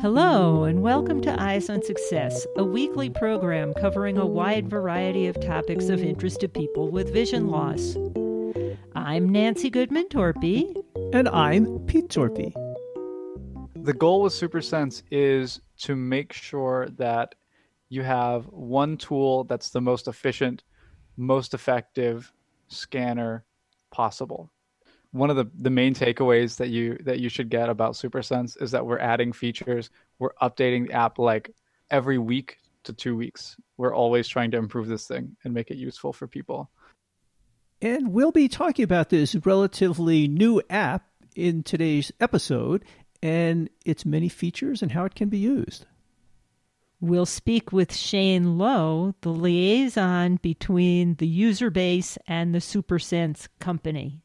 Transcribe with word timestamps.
Hello, 0.00 0.64
and 0.64 0.82
welcome 0.82 1.20
to 1.22 1.42
Eyes 1.42 1.70
on 1.70 1.82
Success, 1.82 2.46
a 2.56 2.64
weekly 2.64 3.08
program 3.10 3.72
covering 3.74 4.18
a 4.18 4.26
wide 4.26 4.68
variety 4.68 5.26
of 5.26 5.40
topics 5.40 5.88
of 5.88 6.02
interest 6.02 6.40
to 6.40 6.48
people 6.48 6.90
with 6.90 7.12
vision 7.12 7.48
loss. 7.48 7.96
I'm 8.94 9.28
Nancy 9.28 9.70
Goodman 9.70 10.08
Torpy. 10.08 10.74
And 11.12 11.28
I'm 11.28 11.78
Pete 11.86 12.08
Torpy. 12.08 12.52
The 13.76 13.94
goal 13.94 14.22
with 14.22 14.32
SuperSense 14.32 15.02
is 15.10 15.60
to 15.78 15.96
make 15.96 16.32
sure 16.32 16.88
that 16.96 17.34
you 17.88 18.02
have 18.02 18.46
one 18.46 18.96
tool 18.96 19.44
that's 19.44 19.70
the 19.70 19.80
most 19.80 20.08
efficient, 20.08 20.64
most 21.16 21.54
effective 21.54 22.32
scanner 22.68 23.44
possible 23.90 24.50
one 25.14 25.30
of 25.30 25.36
the, 25.36 25.48
the 25.60 25.70
main 25.70 25.94
takeaways 25.94 26.56
that 26.56 26.70
you 26.70 26.98
that 27.04 27.20
you 27.20 27.28
should 27.28 27.48
get 27.48 27.68
about 27.68 27.94
SuperSense 27.94 28.60
is 28.60 28.72
that 28.72 28.84
we're 28.84 28.98
adding 28.98 29.32
features. 29.32 29.90
We're 30.18 30.34
updating 30.42 30.88
the 30.88 30.92
app 30.92 31.20
like 31.20 31.54
every 31.88 32.18
week 32.18 32.58
to 32.82 32.92
two 32.92 33.16
weeks. 33.16 33.56
We're 33.76 33.94
always 33.94 34.26
trying 34.26 34.50
to 34.50 34.58
improve 34.58 34.88
this 34.88 35.06
thing 35.06 35.36
and 35.44 35.54
make 35.54 35.70
it 35.70 35.76
useful 35.76 36.12
for 36.12 36.26
people. 36.26 36.68
And 37.80 38.12
we'll 38.12 38.32
be 38.32 38.48
talking 38.48 38.82
about 38.82 39.10
this 39.10 39.36
relatively 39.36 40.26
new 40.26 40.60
app 40.68 41.06
in 41.36 41.62
today's 41.62 42.10
episode 42.18 42.84
and 43.22 43.70
its 43.86 44.04
many 44.04 44.28
features 44.28 44.82
and 44.82 44.90
how 44.90 45.04
it 45.04 45.14
can 45.14 45.28
be 45.28 45.38
used. 45.38 45.86
We'll 47.00 47.26
speak 47.26 47.70
with 47.70 47.94
Shane 47.94 48.58
Lowe, 48.58 49.14
the 49.20 49.28
liaison 49.28 50.40
between 50.42 51.14
the 51.16 51.26
user 51.28 51.70
base 51.70 52.18
and 52.26 52.52
the 52.52 52.58
SuperSense 52.58 53.46
company. 53.60 54.23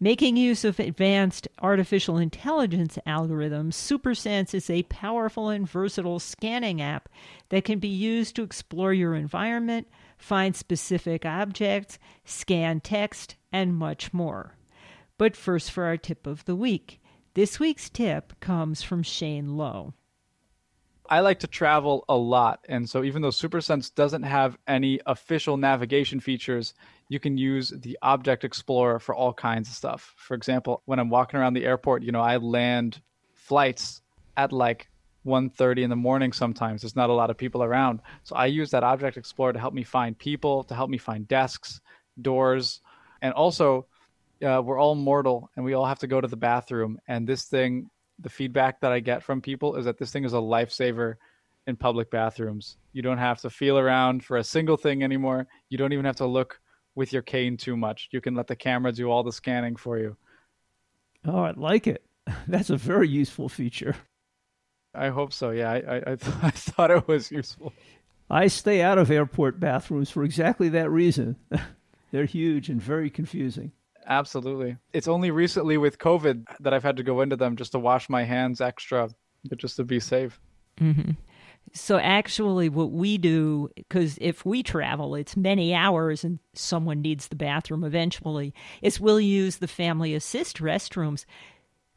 Making 0.00 0.36
use 0.36 0.64
of 0.64 0.78
advanced 0.78 1.48
artificial 1.60 2.18
intelligence 2.18 3.00
algorithms, 3.04 3.72
SuperSense 3.72 4.54
is 4.54 4.70
a 4.70 4.84
powerful 4.84 5.48
and 5.48 5.68
versatile 5.68 6.20
scanning 6.20 6.80
app 6.80 7.08
that 7.48 7.64
can 7.64 7.80
be 7.80 7.88
used 7.88 8.36
to 8.36 8.44
explore 8.44 8.92
your 8.92 9.16
environment, 9.16 9.88
find 10.16 10.54
specific 10.54 11.26
objects, 11.26 11.98
scan 12.24 12.78
text, 12.78 13.34
and 13.50 13.76
much 13.76 14.12
more. 14.14 14.54
But 15.16 15.34
first, 15.34 15.72
for 15.72 15.84
our 15.84 15.96
tip 15.96 16.28
of 16.28 16.44
the 16.44 16.54
week. 16.54 17.00
This 17.34 17.58
week's 17.58 17.90
tip 17.90 18.38
comes 18.38 18.82
from 18.82 19.02
Shane 19.02 19.56
Lowe. 19.56 19.94
I 21.10 21.20
like 21.20 21.40
to 21.40 21.46
travel 21.46 22.04
a 22.08 22.16
lot, 22.16 22.64
and 22.68 22.88
so 22.88 23.02
even 23.02 23.22
though 23.22 23.28
SuperSense 23.28 23.92
doesn't 23.92 24.24
have 24.24 24.58
any 24.66 25.00
official 25.06 25.56
navigation 25.56 26.20
features, 26.20 26.74
you 27.08 27.18
can 27.18 27.38
use 27.38 27.70
the 27.70 27.98
Object 28.02 28.44
Explorer 28.44 28.98
for 28.98 29.14
all 29.14 29.32
kinds 29.32 29.68
of 29.68 29.74
stuff. 29.74 30.14
For 30.16 30.34
example, 30.34 30.82
when 30.84 30.98
I'm 30.98 31.08
walking 31.08 31.40
around 31.40 31.54
the 31.54 31.64
airport, 31.64 32.02
you 32.02 32.12
know, 32.12 32.20
I 32.20 32.36
land 32.36 33.00
flights 33.34 34.02
at 34.36 34.52
like 34.52 34.88
1.30 35.26 35.82
in 35.84 35.90
the 35.90 35.96
morning 35.96 36.32
sometimes. 36.32 36.82
There's 36.82 36.96
not 36.96 37.10
a 37.10 37.14
lot 37.14 37.30
of 37.30 37.38
people 37.38 37.62
around. 37.62 38.00
So 38.24 38.36
I 38.36 38.46
use 38.46 38.70
that 38.70 38.84
Object 38.84 39.16
Explorer 39.16 39.54
to 39.54 39.58
help 39.58 39.74
me 39.74 39.84
find 39.84 40.18
people, 40.18 40.64
to 40.64 40.74
help 40.74 40.90
me 40.90 40.98
find 40.98 41.26
desks, 41.26 41.80
doors, 42.20 42.80
and 43.22 43.32
also 43.32 43.86
uh, 44.44 44.62
we're 44.64 44.78
all 44.78 44.94
mortal 44.94 45.50
and 45.56 45.64
we 45.64 45.74
all 45.74 45.86
have 45.86 45.98
to 46.00 46.06
go 46.06 46.20
to 46.20 46.28
the 46.28 46.36
bathroom. 46.36 46.98
And 47.08 47.26
this 47.26 47.44
thing, 47.44 47.90
the 48.18 48.28
feedback 48.28 48.80
that 48.80 48.92
I 48.92 49.00
get 49.00 49.22
from 49.22 49.40
people 49.40 49.76
is 49.76 49.86
that 49.86 49.98
this 49.98 50.12
thing 50.12 50.24
is 50.24 50.34
a 50.34 50.36
lifesaver 50.36 51.14
in 51.66 51.76
public 51.76 52.10
bathrooms. 52.10 52.76
You 52.92 53.02
don't 53.02 53.18
have 53.18 53.40
to 53.42 53.50
feel 53.50 53.78
around 53.78 54.24
for 54.24 54.36
a 54.36 54.44
single 54.44 54.76
thing 54.76 55.02
anymore. 55.02 55.46
You 55.68 55.78
don't 55.78 55.92
even 55.92 56.04
have 56.04 56.16
to 56.16 56.26
look 56.26 56.60
with 56.98 57.12
your 57.12 57.22
cane 57.22 57.56
too 57.56 57.76
much. 57.76 58.08
You 58.10 58.20
can 58.20 58.34
let 58.34 58.48
the 58.48 58.56
camera 58.56 58.90
do 58.90 59.08
all 59.08 59.22
the 59.22 59.32
scanning 59.32 59.76
for 59.76 59.98
you. 59.98 60.16
Oh, 61.24 61.38
I 61.38 61.52
like 61.52 61.86
it. 61.86 62.02
That's 62.48 62.70
a 62.70 62.76
very 62.76 63.08
useful 63.08 63.48
feature. 63.48 63.94
I 64.94 65.08
hope 65.08 65.32
so. 65.32 65.50
Yeah, 65.50 65.70
I 65.70 65.76
I, 65.76 65.96
I, 65.96 66.16
th- 66.16 66.36
I 66.42 66.50
thought 66.50 66.90
it 66.90 67.06
was 67.06 67.30
useful. 67.30 67.72
I 68.28 68.48
stay 68.48 68.82
out 68.82 68.98
of 68.98 69.10
airport 69.10 69.60
bathrooms 69.60 70.10
for 70.10 70.24
exactly 70.24 70.68
that 70.70 70.90
reason. 70.90 71.36
They're 72.10 72.24
huge 72.24 72.68
and 72.68 72.82
very 72.82 73.10
confusing. 73.10 73.72
Absolutely. 74.06 74.76
It's 74.92 75.08
only 75.08 75.30
recently 75.30 75.76
with 75.78 75.98
COVID 75.98 76.44
that 76.60 76.74
I've 76.74 76.82
had 76.82 76.96
to 76.96 77.02
go 77.02 77.20
into 77.20 77.36
them 77.36 77.56
just 77.56 77.72
to 77.72 77.78
wash 77.78 78.08
my 78.08 78.24
hands 78.24 78.60
extra, 78.60 79.10
just 79.56 79.76
to 79.76 79.84
be 79.84 80.00
safe. 80.00 80.40
Mm-hmm. 80.80 81.12
So 81.74 81.98
actually, 81.98 82.68
what 82.68 82.92
we 82.92 83.18
do, 83.18 83.70
because 83.76 84.18
if 84.20 84.44
we 84.44 84.62
travel, 84.62 85.14
it's 85.14 85.36
many 85.36 85.74
hours 85.74 86.24
and 86.24 86.38
someone 86.54 87.02
needs 87.02 87.28
the 87.28 87.36
bathroom 87.36 87.84
eventually, 87.84 88.54
is 88.82 89.00
we'll 89.00 89.20
use 89.20 89.56
the 89.56 89.68
family 89.68 90.14
assist 90.14 90.58
restrooms. 90.58 91.24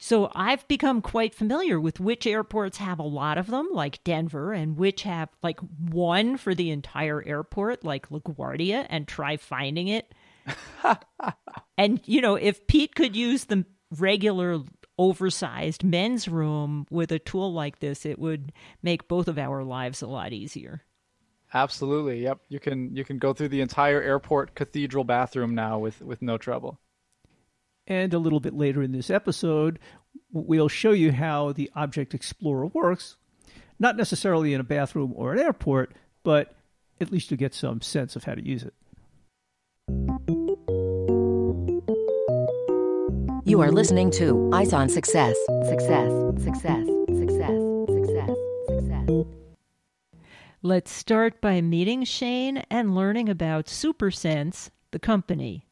So 0.04 0.32
I've 0.34 0.68
become 0.68 1.02
quite 1.02 1.36
familiar 1.36 1.80
with 1.80 2.00
which 2.00 2.26
airports 2.26 2.80
have 2.80 2.98
a 2.98 3.04
lot 3.04 3.38
of 3.38 3.48
them, 3.48 3.70
like 3.72 4.04
Denver, 4.04 4.52
and 4.52 4.76
which 4.76 5.04
have 5.04 5.30
like 5.44 5.60
one 5.60 6.38
for 6.38 6.56
the 6.56 6.72
entire 6.72 7.24
airport, 7.24 7.84
like 7.86 8.10
LaGuardia, 8.10 8.88
and 8.90 9.08
try 9.08 9.38
finding 9.38 9.90
it. 9.90 10.12
and, 11.78 12.02
you 12.06 12.20
know, 12.20 12.34
if 12.34 12.66
Pete 12.66 12.96
could 12.96 13.16
use 13.16 13.46
the 13.46 13.64
regular 13.92 14.62
oversized 15.02 15.84
men's 15.84 16.28
room 16.28 16.86
with 16.92 17.12
a 17.12 17.18
tool 17.18 17.52
like 17.52 17.80
this, 17.80 18.06
it 18.06 18.20
would 18.20 18.54
make 18.84 19.08
both 19.08 19.28
of 19.28 19.40
our 19.40 19.64
lives 19.64 20.04
a 20.04 20.08
lot 20.08 20.32
easier. 20.32 20.84
Absolutely. 21.56 22.22
Yep. 22.22 22.38
You 22.50 22.60
can 22.60 22.96
you 22.96 23.04
can 23.04 23.18
go 23.18 23.34
through 23.34 23.50
the 23.50 23.62
entire 23.62 24.00
airport 24.00 24.54
cathedral 24.54 25.04
bathroom 25.04 25.56
now 25.56 25.80
with 25.80 26.02
with 26.02 26.22
no 26.22 26.38
trouble. 26.38 26.80
And 27.88 28.14
a 28.14 28.20
little 28.20 28.40
bit 28.40 28.54
later 28.54 28.84
in 28.84 28.92
this 28.92 29.10
episode, 29.10 29.80
we'll 30.32 30.70
show 30.70 30.92
you 30.92 31.12
how 31.12 31.52
the 31.52 31.72
Object 31.76 32.14
Explorer 32.14 32.68
works, 32.68 33.18
not 33.80 33.98
necessarily 33.98 34.54
in 34.54 34.62
a 34.62 34.64
bathroom 34.64 35.14
or 35.16 35.34
an 35.34 35.40
airport, 35.40 35.94
but 36.24 36.56
at 37.02 37.12
least 37.12 37.32
you 37.32 37.38
get 37.38 37.56
some 37.56 37.82
sense 37.82 38.16
of 38.16 38.24
how 38.26 38.36
to 38.36 38.46
use 38.46 38.64
it. 38.64 38.76
You 43.52 43.60
are 43.60 43.70
listening 43.70 44.12
to 44.12 44.50
Eyes 44.54 44.72
on 44.72 44.88
Success. 44.88 45.36
Success, 45.68 46.10
success, 46.42 46.88
success, 47.10 47.60
success, 47.86 48.38
success. 48.70 49.26
Let's 50.62 50.90
start 50.90 51.42
by 51.42 51.60
meeting 51.60 52.06
Shane 52.06 52.64
and 52.72 52.96
learning 52.96 53.28
about 53.28 53.66
SuperSense, 53.66 54.70
the 54.92 55.00
company. 55.00 55.68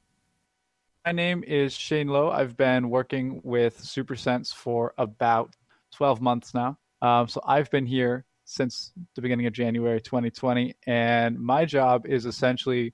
My 1.06 1.14
name 1.14 1.42
is 1.48 1.72
Shane 1.74 2.10
Lowe. 2.10 2.30
I've 2.30 2.58
been 2.58 2.90
working 2.90 3.40
with 3.46 3.82
SuperSense 3.82 4.54
for 4.54 4.94
about 4.98 5.56
12 5.94 6.20
months 6.20 6.54
now. 6.54 6.78
Um, 7.02 7.30
so 7.30 7.42
I've 7.46 7.72
been 7.72 7.86
here 7.86 8.26
since 8.44 8.92
the 9.16 9.22
beginning 9.22 9.46
of 9.46 9.54
January 9.54 10.02
2020, 10.02 10.76
and 10.86 11.40
my 11.40 11.64
job 11.64 12.06
is 12.06 12.26
essentially 12.26 12.94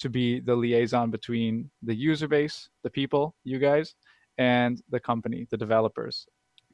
to 0.00 0.08
be 0.08 0.40
the 0.40 0.56
liaison 0.56 1.12
between 1.12 1.70
the 1.84 1.94
user 1.94 2.26
base, 2.26 2.68
the 2.82 2.90
people, 2.90 3.36
you 3.44 3.60
guys, 3.60 3.94
and 4.38 4.82
the 4.90 5.00
company, 5.00 5.46
the 5.50 5.56
developers. 5.56 6.26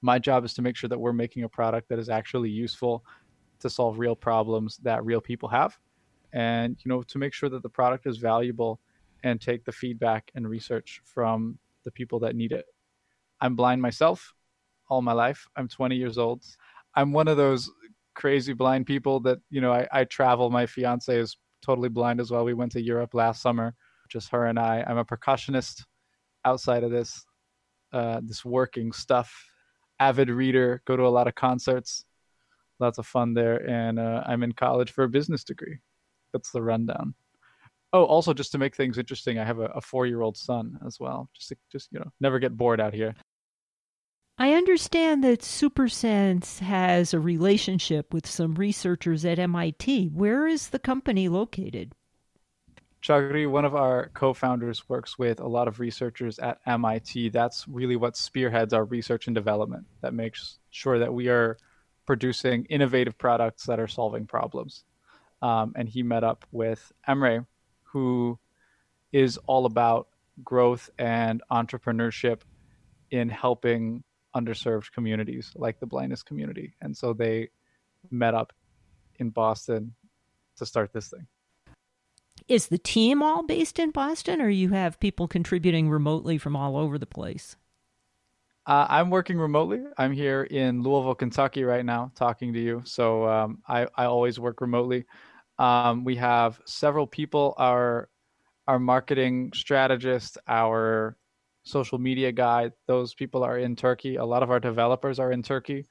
My 0.03 0.19
job 0.19 0.45
is 0.45 0.55
to 0.55 0.63
make 0.63 0.77
sure 0.77 0.89
that 0.89 0.99
we're 0.99 1.13
making 1.13 1.45
a 1.45 1.49
product 1.49 1.89
that 1.89 1.99
is 1.99 2.09
actually 2.09 2.51
useful 2.51 3.05
to 3.61 3.69
solve 3.69 3.99
real 3.99 4.17
problems 4.17 4.79
that 4.79 5.05
real 5.05 5.21
people 5.21 5.49
have 5.49 5.79
and 6.33 6.77
you 6.85 6.89
know 6.89 7.03
to 7.03 7.19
make 7.19 7.35
sure 7.35 7.49
that 7.49 7.63
the 7.63 7.69
product 7.69 8.07
is 8.07 8.17
valuable 8.17 8.81
and 9.25 9.41
take 9.41 9.65
the 9.65 9.73
feedback 9.73 10.31
and 10.35 10.49
research 10.49 11.03
from 11.05 11.59
the 11.85 11.91
people 11.91 12.19
that 12.21 12.37
need 12.37 12.53
it. 12.53 12.67
I'm 13.41 13.55
blind 13.55 13.83
myself 13.83 14.35
all 14.89 15.03
my 15.03 15.13
life. 15.13 15.47
I'm 15.57 15.69
20 15.69 15.97
years 15.97 16.19
old. 16.19 16.45
I'm 16.95 17.13
one 17.13 17.29
of 17.29 17.37
those 17.37 17.71
crazy 18.15 18.53
blind 18.53 18.87
people 18.87 19.21
that, 19.21 19.39
you 19.51 19.61
know, 19.61 19.73
I, 19.73 19.87
I 19.93 20.05
travel. 20.05 20.51
My 20.51 20.67
fiance 20.67 21.15
is 21.15 21.37
totally 21.63 21.89
blind 21.89 22.21
as 22.21 22.31
well. 22.31 22.45
We 22.45 22.55
went 22.55 22.73
to 22.73 22.83
Europe 22.83 23.15
last 23.15 23.43
summer, 23.43 23.75
just 24.09 24.31
her 24.31 24.47
and 24.47 24.59
I. 24.59 24.85
I'm 24.87 24.99
a 24.99 25.05
percussionist 25.05 25.85
outside 26.45 26.83
of 26.83 26.91
this 26.91 27.25
uh, 27.93 28.21
this 28.23 28.45
working 28.45 28.93
stuff. 28.93 29.33
Avid 29.99 30.31
reader, 30.31 30.83
go 30.87 30.97
to 30.97 31.07
a 31.07 31.09
lot 31.09 31.29
of 31.29 31.35
concerts, 31.35 32.05
lots 32.79 32.99
of 32.99 33.07
fun 33.07 33.35
there, 33.35 33.69
and 33.69 33.99
uh, 33.99 34.23
I'm 34.25 34.43
in 34.43 34.53
college 34.53 34.93
for 34.93 35.05
a 35.05 35.09
business 35.09 35.45
degree. 35.45 35.79
That's 36.33 36.51
the 36.51 36.63
rundown. 36.63 37.15
Oh, 37.93 38.05
also 38.05 38.33
just 38.33 38.53
to 38.53 38.59
make 38.59 38.77
things 38.77 38.99
interesting, 38.99 39.39
I 39.39 39.45
have 39.45 39.59
a, 39.59 39.67
a 39.67 39.81
four-year-old 39.81 40.37
son 40.37 40.79
as 40.87 40.99
well. 40.99 41.29
Just 41.35 41.51
to, 41.51 41.57
just 41.71 41.89
you 41.93 41.99
know, 41.99 42.11
never 42.21 42.39
get 42.39 42.57
bored 42.57 42.81
out 42.81 42.95
here. 42.95 43.15
I 44.39 44.55
understand 44.55 45.23
that 45.25 45.41
SuperSense 45.41 46.61
has 46.61 47.13
a 47.13 47.21
relationship 47.21 48.15
with 48.15 48.27
some 48.27 48.55
researchers 48.55 49.27
at 49.27 49.39
MIT. 49.39 50.07
Where 50.15 50.47
is 50.47 50.71
the 50.71 50.79
company 50.79 51.29
located? 51.29 51.93
Cagri, 53.03 53.49
one 53.49 53.65
of 53.65 53.75
our 53.75 54.11
co-founders, 54.13 54.89
works 54.89 55.19
with 55.19 55.41
a 55.41 55.47
lot 55.47 55.69
of 55.69 55.81
researchers 55.81 56.39
at 56.39 56.61
MIT. 56.67 57.31
That's 57.31 57.67
really 57.67 57.97
what 57.97 58.17
spearheads 58.17 58.75
our 58.75 58.85
research 58.85 59.27
and 59.27 59.35
development. 59.35 59.87
That 60.03 60.13
makes 60.13 60.59
sure 60.71 60.99
that 60.99 61.13
we 61.13 61.29
are 61.29 61.57
producing 62.07 62.67
innovative 62.67 63.17
products 63.17 63.67
that 63.67 63.81
are 63.81 63.89
solving 63.89 64.27
problems. 64.27 64.85
Um, 65.41 65.73
and 65.77 65.89
he 65.89 66.03
met 66.03 66.25
up 66.25 66.45
with 66.53 66.93
Emre, 67.09 67.47
who 67.85 68.39
is 69.13 69.39
all 69.47 69.65
about 69.65 70.09
growth 70.45 70.91
and 70.99 71.43
entrepreneurship 71.51 72.43
in 73.11 73.29
helping 73.29 74.05
underserved 74.37 74.93
communities 74.93 75.51
like 75.57 75.81
the 75.81 75.87
blindness 75.87 76.23
community. 76.23 76.75
And 76.81 76.97
so 76.97 77.13
they 77.13 77.49
met 78.11 78.35
up 78.35 78.53
in 79.17 79.31
Boston 79.31 79.95
to 80.57 80.67
start 80.67 80.93
this 80.93 81.09
thing. 81.09 81.27
Is 82.51 82.67
the 82.67 82.79
team 82.79 83.23
all 83.23 83.45
based 83.45 83.79
in 83.79 83.93
Boston, 83.93 84.43
or 84.43 84.49
you 84.49 84.71
have 84.71 84.99
people 84.99 85.29
contributing 85.29 85.89
remotely 85.89 86.37
from 86.37 86.57
all 86.57 86.77
over 86.77 86.99
the 86.99 87.07
place? 87.07 87.55
Uh, 88.67 88.89
I'm 88.89 89.09
working 89.09 89.39
remotely. 89.39 89.85
I'm 89.97 90.11
here 90.11 90.43
in 90.43 90.83
Louisville, 90.83 91.15
Kentucky 91.15 91.63
right 91.63 91.85
now, 91.85 92.11
talking 92.17 92.53
to 92.55 92.59
you. 92.59 92.83
So 92.85 93.25
um, 93.29 93.63
I, 93.69 93.87
I 93.95 94.07
always 94.07 94.41
work 94.41 94.61
remotely. 94.61 95.05
Um, 95.61 96.03
we 96.03 96.17
have 96.17 96.61
several 96.67 97.07
people. 97.07 97.55
Our 97.57 98.09
our 98.67 98.81
marketing 98.81 99.53
strategist, 99.55 100.37
our 100.49 101.17
social 101.63 101.99
media 101.99 102.33
guy, 102.33 102.73
those 102.89 103.15
people 103.15 103.45
are 103.45 103.59
in 103.59 103.77
Turkey. 103.77 104.17
A 104.17 104.25
lot 104.25 104.43
of 104.43 104.51
our 104.51 104.59
developers 104.59 105.21
are 105.21 105.31
in 105.31 105.45
Turkey. 105.45 105.87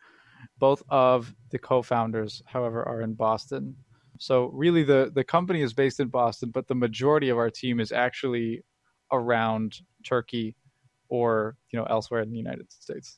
Both 0.57 0.83
of 0.89 1.33
the 1.51 1.57
co-founders, 1.57 2.43
however, 2.45 2.83
are 2.85 2.99
in 2.99 3.13
Boston. 3.13 3.77
So 4.19 4.51
really, 4.53 4.83
the 4.83 5.11
the 5.13 5.23
company 5.23 5.61
is 5.61 5.73
based 5.73 5.99
in 5.99 6.09
Boston, 6.09 6.51
but 6.51 6.67
the 6.67 6.75
majority 6.75 7.29
of 7.29 7.37
our 7.37 7.49
team 7.49 7.79
is 7.79 7.91
actually 7.91 8.63
around 9.11 9.79
Turkey 10.05 10.55
or 11.07 11.57
you 11.71 11.79
know 11.79 11.85
elsewhere 11.85 12.21
in 12.21 12.29
the 12.29 12.37
United 12.37 12.71
States. 12.71 13.17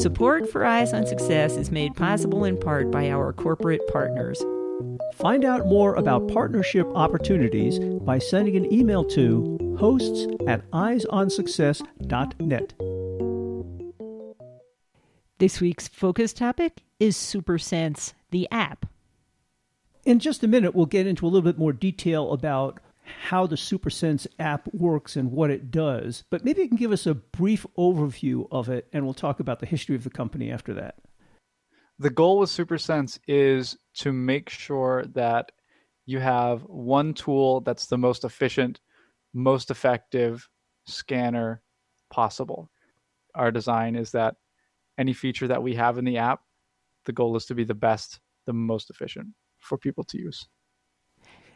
Support 0.00 0.50
for 0.50 0.64
Eyes 0.64 0.92
on 0.92 1.06
Success 1.06 1.56
is 1.56 1.70
made 1.70 1.94
possible 1.96 2.44
in 2.44 2.58
part 2.58 2.90
by 2.90 3.10
our 3.10 3.32
corporate 3.32 3.86
partners. 3.88 4.42
Find 5.14 5.44
out 5.44 5.66
more 5.66 5.94
about 5.94 6.28
partnership 6.28 6.86
opportunities 6.94 7.78
by 7.78 8.18
sending 8.18 8.56
an 8.56 8.72
email 8.72 9.04
to 9.06 9.76
hosts 9.78 10.26
at 10.46 10.70
eyesonsuccess.net. 10.70 12.95
This 15.38 15.60
week's 15.60 15.86
focus 15.86 16.32
topic 16.32 16.80
is 16.98 17.14
SuperSense, 17.14 18.14
the 18.30 18.48
app. 18.50 18.86
In 20.06 20.18
just 20.18 20.42
a 20.42 20.48
minute, 20.48 20.74
we'll 20.74 20.86
get 20.86 21.06
into 21.06 21.26
a 21.26 21.28
little 21.28 21.42
bit 21.42 21.58
more 21.58 21.74
detail 21.74 22.32
about 22.32 22.80
how 23.04 23.46
the 23.46 23.56
SuperSense 23.56 24.26
app 24.38 24.66
works 24.72 25.14
and 25.14 25.30
what 25.30 25.50
it 25.50 25.70
does, 25.70 26.24
but 26.30 26.42
maybe 26.42 26.62
you 26.62 26.68
can 26.68 26.78
give 26.78 26.90
us 26.90 27.04
a 27.04 27.14
brief 27.14 27.66
overview 27.76 28.48
of 28.50 28.70
it 28.70 28.88
and 28.94 29.04
we'll 29.04 29.12
talk 29.12 29.38
about 29.38 29.60
the 29.60 29.66
history 29.66 29.94
of 29.94 30.04
the 30.04 30.10
company 30.10 30.50
after 30.50 30.72
that. 30.72 30.94
The 31.98 32.08
goal 32.08 32.38
with 32.38 32.48
SuperSense 32.48 33.18
is 33.28 33.76
to 33.96 34.14
make 34.14 34.48
sure 34.48 35.04
that 35.12 35.52
you 36.06 36.18
have 36.18 36.62
one 36.62 37.12
tool 37.12 37.60
that's 37.60 37.88
the 37.88 37.98
most 37.98 38.24
efficient, 38.24 38.80
most 39.34 39.70
effective 39.70 40.48
scanner 40.86 41.60
possible. 42.08 42.70
Our 43.34 43.50
design 43.50 43.96
is 43.96 44.12
that 44.12 44.36
any 44.98 45.12
feature 45.12 45.48
that 45.48 45.62
we 45.62 45.74
have 45.74 45.98
in 45.98 46.04
the 46.04 46.18
app, 46.18 46.40
the 47.04 47.12
goal 47.12 47.36
is 47.36 47.46
to 47.46 47.54
be 47.54 47.64
the 47.64 47.74
best, 47.74 48.20
the 48.46 48.52
most 48.52 48.90
efficient 48.90 49.28
for 49.58 49.78
people 49.78 50.04
to 50.04 50.18
use. 50.18 50.46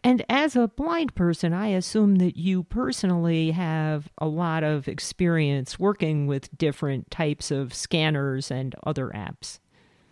And 0.03 0.25
as 0.31 0.57
a 0.57 0.69
blind 0.69 1.15
person, 1.15 1.53
I 1.53 1.69
assume 1.69 2.17
that 2.17 2.37
you 2.37 2.63
personally 2.65 3.51
have 3.51 4.09
a 4.17 4.27
lot 4.27 4.65
of 4.65 4.89
experience 4.89 5.79
working 5.79 6.27
with 6.27 6.57
different 6.57 7.11
types 7.11 7.51
of 7.51 7.75
scanners 7.75 8.51
and 8.51 8.75
other 8.87 9.09
apps. 9.09 9.59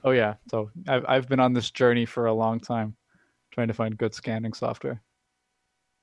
Oh 0.04 0.10
yeah, 0.10 0.34
so 0.50 0.70
I've 0.86 1.04
I've 1.08 1.28
been 1.28 1.40
on 1.40 1.54
this 1.54 1.70
journey 1.70 2.04
for 2.04 2.26
a 2.26 2.34
long 2.34 2.60
time, 2.60 2.96
trying 3.50 3.68
to 3.68 3.74
find 3.74 3.96
good 3.96 4.14
scanning 4.14 4.52
software. 4.52 5.02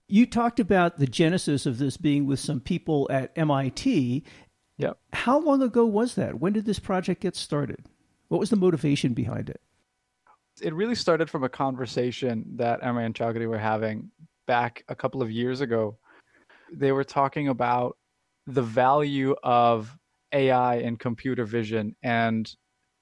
You 0.07 0.25
talked 0.25 0.60
about 0.60 1.00
the 1.00 1.07
genesis 1.07 1.66
of 1.66 1.77
this 1.80 1.98
being 1.98 2.27
with 2.27 2.39
some 2.39 2.60
people 2.60 3.07
at 3.12 3.31
MIT. 3.36 4.24
Yeah. 4.77 4.94
How 5.13 5.39
long 5.39 5.62
ago 5.62 5.86
was 5.86 6.16
that? 6.16 6.39
When 6.39 6.54
did 6.54 6.66
this 6.66 6.80
project 6.80 7.22
get 7.22 7.36
started? 7.36 7.86
What 8.27 8.39
was 8.39 8.50
the 8.50 8.56
motivation 8.57 9.13
behind 9.13 9.50
it? 9.50 9.62
it 10.62 10.74
really 10.74 10.95
started 10.95 11.30
from 11.30 11.44
a 11.44 11.50
conversation 11.50 12.45
that 12.56 12.81
Emre 12.81 13.06
and 13.06 13.16
Cagri 13.16 13.48
were 13.48 13.57
having 13.57 14.12
back 14.48 14.83
a 14.88 14.95
couple 14.95 15.22
of 15.22 15.31
years 15.31 15.62
ago. 15.62 15.98
They 16.72 16.92
were 16.92 17.04
talking 17.04 17.50
about 17.50 17.98
the 18.48 18.62
value 18.62 19.36
of 19.44 19.95
AI 20.31 20.75
and 20.77 21.00
computer 21.00 21.45
vision 21.45 21.95
and 22.04 22.50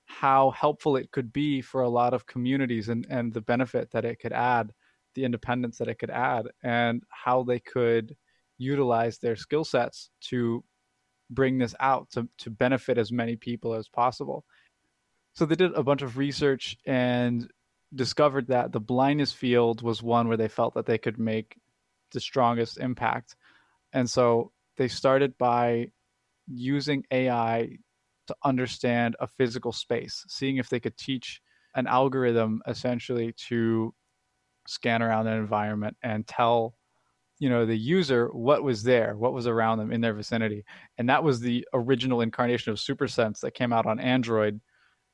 how 0.05 0.51
helpful 0.51 0.95
it 0.95 1.11
could 1.11 1.31
be 1.31 1.61
for 1.61 1.81
a 1.81 1.89
lot 1.89 2.13
of 2.13 2.25
communities 2.25 2.89
and, 2.89 3.05
and 3.09 3.33
the 3.33 3.41
benefit 3.41 3.91
that 3.91 4.05
it 4.05 4.19
could 4.19 4.33
add, 4.33 4.71
the 5.15 5.25
independence 5.25 5.77
that 5.77 5.87
it 5.87 5.99
could 5.99 6.09
add, 6.09 6.47
and 6.63 7.03
how 7.09 7.43
they 7.43 7.59
could 7.59 8.15
utilize 8.57 9.17
their 9.17 9.35
skill 9.35 9.63
sets 9.63 10.09
to 10.21 10.63
bring 11.29 11.57
this 11.57 11.75
out 11.79 12.11
to, 12.11 12.27
to 12.39 12.49
benefit 12.49 12.97
as 12.97 13.11
many 13.11 13.35
people 13.35 13.73
as 13.73 13.87
possible. 13.87 14.45
So 15.33 15.45
they 15.45 15.55
did 15.55 15.73
a 15.73 15.83
bunch 15.83 16.01
of 16.01 16.17
research 16.17 16.77
and 16.85 17.49
discovered 17.93 18.47
that 18.47 18.71
the 18.71 18.79
blindness 18.79 19.31
field 19.31 19.81
was 19.81 20.01
one 20.01 20.27
where 20.27 20.37
they 20.37 20.47
felt 20.47 20.75
that 20.75 20.85
they 20.85 20.97
could 20.97 21.19
make 21.19 21.57
the 22.11 22.19
strongest 22.19 22.77
impact. 22.77 23.35
And 23.91 24.09
so 24.09 24.51
they 24.77 24.87
started 24.87 25.37
by 25.37 25.91
using 26.47 27.05
AI 27.11 27.77
to 28.27 28.35
understand 28.43 29.15
a 29.19 29.27
physical 29.27 29.71
space, 29.71 30.23
seeing 30.27 30.57
if 30.57 30.69
they 30.69 30.79
could 30.79 30.97
teach 30.97 31.41
an 31.75 31.87
algorithm 31.87 32.61
essentially 32.67 33.33
to 33.47 33.93
scan 34.67 35.01
around 35.01 35.27
an 35.27 35.37
environment 35.37 35.97
and 36.01 36.25
tell 36.25 36.75
you 37.43 37.49
know 37.49 37.65
the 37.65 37.75
user 37.75 38.29
what 38.31 38.63
was 38.63 38.83
there 38.83 39.17
what 39.17 39.33
was 39.33 39.47
around 39.47 39.77
them 39.77 39.91
in 39.91 39.99
their 39.99 40.13
vicinity. 40.13 40.63
And 40.97 41.09
that 41.09 41.21
was 41.21 41.41
the 41.41 41.67
original 41.73 42.21
incarnation 42.21 42.71
of 42.71 42.79
supersense 42.79 43.41
that 43.41 43.53
came 43.53 43.73
out 43.73 43.85
on 43.85 43.99
android. 43.99 44.61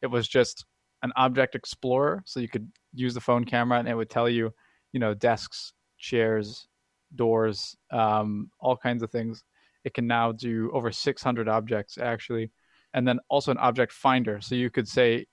It 0.03 0.07
was 0.07 0.27
just 0.27 0.63
an 1.01 1.11
object 1.15 1.55
explorer 1.55 2.21
so 2.27 2.39
you 2.39 2.47
could 2.47 2.71
use 2.93 3.15
the 3.15 3.19
phone 3.19 3.45
camera 3.45 3.79
and 3.79 3.87
it 3.87 3.95
would 3.95 4.11
tell 4.11 4.29
you 4.29 4.53
you 4.93 4.99
know 4.99 5.15
desks 5.15 5.73
chairs 5.97 6.67
doors 7.15 7.75
um, 7.89 8.51
all 8.59 8.77
kinds 8.77 9.01
of 9.01 9.09
things. 9.09 9.43
It 9.83 9.95
can 9.95 10.05
now 10.05 10.31
do 10.31 10.69
over 10.71 10.91
600 10.91 11.49
objects 11.49 11.97
actually. 11.97 12.51
And 12.93 13.07
then 13.07 13.19
also 13.29 13.49
an 13.49 13.57
object 13.57 13.91
finder. 13.91 14.39
So 14.39 14.53
you 14.53 14.69
could 14.69 14.87
say 14.87 15.25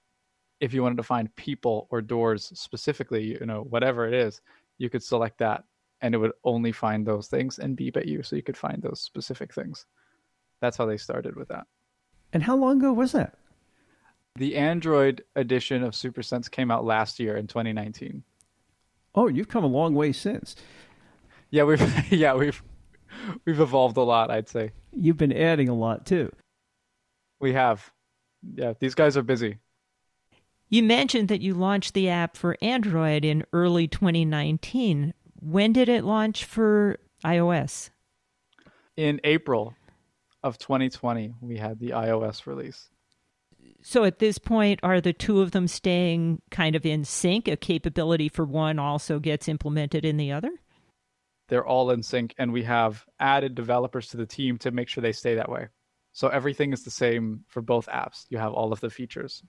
if 0.60 0.72
you 0.72 0.82
wanted 0.82 0.96
to 0.96 1.02
find 1.02 1.36
people 1.36 1.88
or 1.90 2.00
doors 2.00 2.50
specifically 2.54 3.36
you 3.38 3.44
know 3.44 3.66
whatever 3.68 4.08
it 4.08 4.14
is 4.14 4.40
you 4.78 4.88
could 4.88 5.02
select 5.02 5.36
that 5.36 5.64
and 6.02 6.14
it 6.14 6.18
would 6.18 6.32
only 6.44 6.72
find 6.72 7.06
those 7.06 7.28
things 7.28 7.58
and 7.58 7.76
beep 7.76 7.96
at 7.96 8.06
you 8.06 8.22
so 8.22 8.36
you 8.36 8.42
could 8.42 8.56
find 8.56 8.82
those 8.82 9.00
specific 9.00 9.52
things 9.52 9.86
that's 10.60 10.76
how 10.76 10.86
they 10.86 10.96
started 10.96 11.36
with 11.36 11.48
that 11.48 11.66
and 12.32 12.42
how 12.42 12.56
long 12.56 12.78
ago 12.78 12.92
was 12.92 13.12
that 13.12 13.36
the 14.36 14.56
Android 14.56 15.24
edition 15.34 15.82
of 15.82 15.94
SuperSense 15.94 16.50
came 16.50 16.70
out 16.70 16.84
last 16.84 17.18
year 17.18 17.36
in 17.36 17.46
2019. 17.46 18.22
Oh, 19.14 19.28
you've 19.28 19.48
come 19.48 19.64
a 19.64 19.68
long 19.68 19.94
way 19.94 20.12
since. 20.12 20.56
Yeah, 21.50 21.64
we've 21.64 22.12
yeah 22.12 22.34
we've 22.34 22.62
we've 23.44 23.60
evolved 23.60 23.96
a 23.96 24.02
lot. 24.02 24.30
I'd 24.30 24.48
say 24.48 24.72
you've 24.92 25.16
been 25.16 25.32
adding 25.32 25.68
a 25.68 25.74
lot 25.74 26.06
too. 26.06 26.30
We 27.40 27.54
have. 27.54 27.90
Yeah, 28.54 28.74
these 28.78 28.94
guys 28.94 29.16
are 29.16 29.22
busy. 29.22 29.58
You 30.68 30.82
mentioned 30.82 31.28
that 31.28 31.40
you 31.40 31.54
launched 31.54 31.94
the 31.94 32.08
app 32.08 32.36
for 32.36 32.56
Android 32.60 33.24
in 33.24 33.44
early 33.52 33.88
2019. 33.88 35.14
When 35.48 35.72
did 35.72 35.88
it 35.88 36.02
launch 36.02 36.44
for 36.44 36.98
iOS? 37.24 37.90
In 38.96 39.20
April 39.22 39.74
of 40.42 40.58
2020, 40.58 41.34
we 41.40 41.56
had 41.56 41.78
the 41.78 41.90
iOS 41.90 42.46
release. 42.46 42.88
So 43.80 44.02
at 44.02 44.18
this 44.18 44.38
point, 44.38 44.80
are 44.82 45.00
the 45.00 45.12
two 45.12 45.42
of 45.42 45.52
them 45.52 45.68
staying 45.68 46.42
kind 46.50 46.74
of 46.74 46.84
in 46.84 47.04
sync? 47.04 47.46
A 47.46 47.56
capability 47.56 48.28
for 48.28 48.44
one 48.44 48.80
also 48.80 49.20
gets 49.20 49.46
implemented 49.46 50.04
in 50.04 50.16
the 50.16 50.32
other? 50.32 50.50
They're 51.48 51.64
all 51.64 51.92
in 51.92 52.02
sync, 52.02 52.34
and 52.38 52.52
we 52.52 52.64
have 52.64 53.04
added 53.20 53.54
developers 53.54 54.08
to 54.08 54.16
the 54.16 54.26
team 54.26 54.58
to 54.58 54.72
make 54.72 54.88
sure 54.88 55.00
they 55.00 55.12
stay 55.12 55.36
that 55.36 55.48
way. 55.48 55.68
So 56.12 56.26
everything 56.26 56.72
is 56.72 56.82
the 56.82 56.90
same 56.90 57.44
for 57.46 57.62
both 57.62 57.86
apps. 57.86 58.26
You 58.30 58.38
have 58.38 58.52
all 58.52 58.72
of 58.72 58.80
the 58.80 58.90
features. 58.90 59.44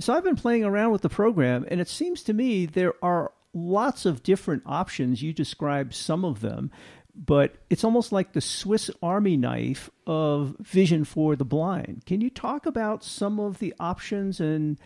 So 0.00 0.12
I've 0.12 0.24
been 0.24 0.34
playing 0.34 0.64
around 0.64 0.90
with 0.90 1.02
the 1.02 1.08
program, 1.08 1.64
and 1.68 1.80
it 1.80 1.88
seems 1.88 2.24
to 2.24 2.32
me 2.32 2.66
there 2.66 2.94
are 3.04 3.30
lots 3.52 4.06
of 4.06 4.22
different 4.22 4.62
options. 4.66 5.22
You 5.22 5.32
described 5.32 5.94
some 5.94 6.24
of 6.24 6.40
them 6.40 6.70
but 7.14 7.56
it's 7.68 7.84
almost 7.84 8.12
like 8.12 8.32
the 8.32 8.40
Swiss 8.40 8.90
Army 9.02 9.36
knife 9.36 9.90
of 10.06 10.56
vision 10.60 11.04
for 11.04 11.36
the 11.36 11.44
blind. 11.44 12.04
Can 12.06 12.20
you 12.20 12.30
talk 12.30 12.66
about 12.66 13.04
some 13.04 13.40
of 13.40 13.58
the 13.58 13.74
options 13.78 14.40
and 14.40 14.78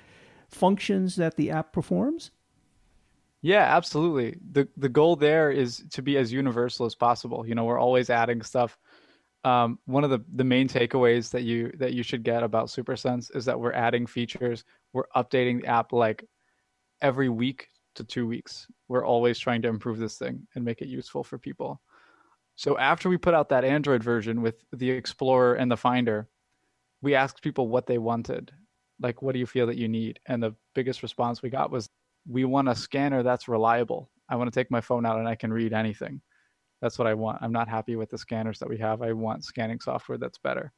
functions 0.48 1.16
that 1.16 1.36
the 1.36 1.50
app 1.50 1.72
performs? 1.72 2.30
Yeah, 3.42 3.76
absolutely. 3.76 4.38
The 4.52 4.68
the 4.76 4.88
goal 4.88 5.16
there 5.16 5.50
is 5.50 5.84
to 5.90 6.02
be 6.02 6.16
as 6.16 6.32
universal 6.32 6.86
as 6.86 6.94
possible. 6.94 7.46
You 7.46 7.54
know, 7.54 7.64
we're 7.64 7.78
always 7.78 8.08
adding 8.08 8.42
stuff. 8.42 8.78
Um, 9.44 9.78
one 9.84 10.04
of 10.04 10.10
the, 10.10 10.24
the 10.34 10.44
main 10.44 10.68
takeaways 10.68 11.30
that 11.32 11.42
you 11.42 11.70
that 11.78 11.92
you 11.92 12.02
should 12.02 12.22
get 12.22 12.42
about 12.42 12.68
SuperSense 12.68 13.36
is 13.36 13.44
that 13.44 13.60
we're 13.60 13.74
adding 13.74 14.06
features. 14.06 14.64
We're 14.94 15.08
updating 15.14 15.60
the 15.60 15.66
app 15.66 15.92
like 15.92 16.24
every 17.02 17.28
week 17.28 17.68
to 17.94 18.04
two 18.04 18.26
weeks. 18.26 18.66
We're 18.88 19.06
always 19.06 19.38
trying 19.38 19.62
to 19.62 19.68
improve 19.68 19.98
this 19.98 20.18
thing 20.18 20.46
and 20.54 20.64
make 20.64 20.82
it 20.82 20.88
useful 20.88 21.24
for 21.24 21.38
people. 21.38 21.80
So 22.56 22.78
after 22.78 23.08
we 23.08 23.16
put 23.16 23.34
out 23.34 23.48
that 23.48 23.64
Android 23.64 24.02
version 24.02 24.40
with 24.40 24.64
the 24.72 24.90
Explorer 24.90 25.54
and 25.54 25.70
the 25.70 25.76
Finder, 25.76 26.28
we 27.02 27.14
asked 27.14 27.42
people 27.42 27.68
what 27.68 27.86
they 27.86 27.98
wanted. 27.98 28.52
Like, 29.00 29.22
what 29.22 29.32
do 29.32 29.38
you 29.38 29.46
feel 29.46 29.66
that 29.66 29.76
you 29.76 29.88
need? 29.88 30.20
And 30.26 30.42
the 30.42 30.54
biggest 30.74 31.02
response 31.02 31.42
we 31.42 31.50
got 31.50 31.70
was, 31.70 31.88
we 32.26 32.44
want 32.44 32.68
a 32.68 32.74
scanner 32.74 33.22
that's 33.22 33.48
reliable. 33.48 34.10
I 34.30 34.36
want 34.36 34.50
to 34.50 34.58
take 34.58 34.70
my 34.70 34.80
phone 34.80 35.04
out 35.04 35.18
and 35.18 35.28
I 35.28 35.34
can 35.34 35.52
read 35.52 35.74
anything. 35.74 36.22
That's 36.80 36.98
what 36.98 37.06
I 37.06 37.14
want. 37.14 37.42
I'm 37.42 37.52
not 37.52 37.68
happy 37.68 37.96
with 37.96 38.10
the 38.10 38.18
scanners 38.18 38.58
that 38.60 38.68
we 38.68 38.78
have. 38.78 39.02
I 39.02 39.12
want 39.12 39.44
scanning 39.44 39.80
software 39.80 40.16
that's 40.16 40.38
better. 40.38 40.72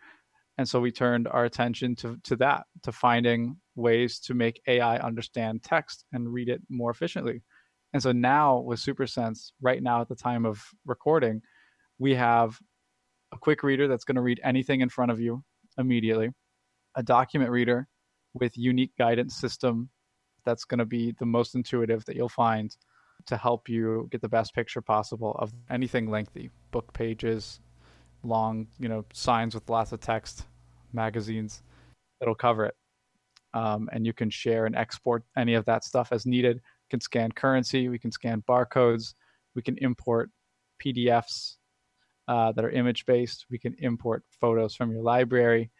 And 0.58 0.68
so 0.68 0.80
we 0.80 0.90
turned 0.90 1.28
our 1.28 1.44
attention 1.44 1.94
to, 1.96 2.18
to 2.24 2.36
that, 2.36 2.66
to 2.82 2.90
finding 2.90 3.56
ways 3.76 4.18
to 4.20 4.34
make 4.34 4.60
AI 4.66 4.96
understand 4.98 5.62
text 5.62 6.04
and 6.12 6.32
read 6.32 6.48
it 6.48 6.60
more 6.68 6.90
efficiently. 6.90 7.42
And 7.92 8.02
so 8.02 8.12
now 8.12 8.58
with 8.58 8.80
SuperSense, 8.80 9.52
right 9.60 9.82
now 9.82 10.00
at 10.00 10.08
the 10.08 10.16
time 10.16 10.44
of 10.44 10.62
recording, 10.84 11.42
we 11.98 12.14
have 12.14 12.58
a 13.32 13.38
quick 13.38 13.62
reader 13.62 13.88
that's 13.88 14.04
going 14.04 14.16
to 14.16 14.22
read 14.22 14.40
anything 14.42 14.80
in 14.80 14.88
front 14.88 15.10
of 15.10 15.20
you 15.20 15.42
immediately, 15.78 16.30
a 16.94 17.02
document 17.02 17.50
reader 17.50 17.86
with 18.34 18.56
unique 18.56 18.92
guidance 18.98 19.34
system 19.34 19.90
that's 20.44 20.64
going 20.64 20.78
to 20.78 20.84
be 20.84 21.14
the 21.18 21.26
most 21.26 21.54
intuitive 21.54 22.04
that 22.04 22.16
you'll 22.16 22.28
find 22.28 22.76
to 23.26 23.36
help 23.36 23.68
you 23.68 24.08
get 24.10 24.20
the 24.20 24.28
best 24.28 24.54
picture 24.54 24.80
possible 24.80 25.34
of 25.38 25.52
anything 25.70 26.08
lengthy, 26.08 26.50
book 26.70 26.92
pages, 26.92 27.60
long, 28.22 28.68
you 28.78 28.88
know, 28.88 29.04
signs 29.12 29.54
with 29.54 29.68
lots 29.68 29.92
of 29.92 30.00
text, 30.00 30.46
magazines. 30.92 31.62
It'll 32.20 32.34
cover 32.34 32.66
it. 32.66 32.74
Um, 33.56 33.88
and 33.90 34.04
you 34.04 34.12
can 34.12 34.28
share 34.28 34.66
and 34.66 34.76
export 34.76 35.24
any 35.34 35.54
of 35.54 35.64
that 35.64 35.82
stuff 35.82 36.08
as 36.12 36.26
needed. 36.26 36.56
We 36.56 36.90
can 36.90 37.00
scan 37.00 37.32
currency, 37.32 37.88
we 37.88 37.98
can 37.98 38.12
scan 38.12 38.44
barcodes, 38.46 39.14
we 39.54 39.62
can 39.62 39.78
import 39.78 40.30
PDFs 40.84 41.56
uh, 42.28 42.52
that 42.52 42.66
are 42.66 42.70
image 42.70 43.06
based, 43.06 43.46
we 43.50 43.58
can 43.58 43.74
import 43.78 44.24
photos 44.40 44.74
from 44.74 44.90
your 44.90 45.02
library. 45.02 45.70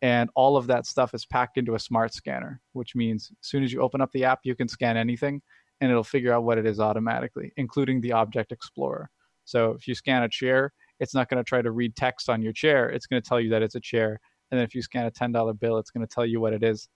And 0.00 0.30
all 0.34 0.56
of 0.56 0.66
that 0.68 0.86
stuff 0.86 1.12
is 1.12 1.26
packed 1.26 1.58
into 1.58 1.74
a 1.74 1.78
smart 1.78 2.14
scanner, 2.14 2.62
which 2.72 2.96
means 2.96 3.30
as 3.30 3.46
soon 3.46 3.62
as 3.62 3.70
you 3.70 3.82
open 3.82 4.00
up 4.00 4.10
the 4.12 4.24
app, 4.24 4.40
you 4.44 4.54
can 4.54 4.66
scan 4.66 4.96
anything 4.96 5.42
and 5.82 5.90
it'll 5.90 6.02
figure 6.02 6.32
out 6.32 6.44
what 6.44 6.56
it 6.56 6.64
is 6.64 6.80
automatically, 6.80 7.52
including 7.58 8.00
the 8.00 8.12
Object 8.12 8.50
Explorer. 8.50 9.10
So 9.44 9.72
if 9.72 9.86
you 9.86 9.94
scan 9.94 10.22
a 10.22 10.28
chair, 10.28 10.72
it's 11.00 11.14
not 11.14 11.28
going 11.28 11.42
to 11.42 11.46
try 11.46 11.60
to 11.60 11.70
read 11.70 11.96
text 11.96 12.30
on 12.30 12.40
your 12.40 12.54
chair. 12.54 12.88
It's 12.88 13.06
going 13.06 13.20
to 13.20 13.28
tell 13.28 13.40
you 13.40 13.50
that 13.50 13.62
it's 13.62 13.74
a 13.74 13.80
chair. 13.80 14.18
And 14.50 14.58
then 14.58 14.64
if 14.64 14.74
you 14.74 14.80
scan 14.80 15.04
a 15.04 15.10
$10 15.10 15.60
bill, 15.60 15.76
it's 15.76 15.90
going 15.90 16.06
to 16.06 16.12
tell 16.12 16.24
you 16.24 16.40
what 16.40 16.54
it 16.54 16.62
is. 16.62 16.88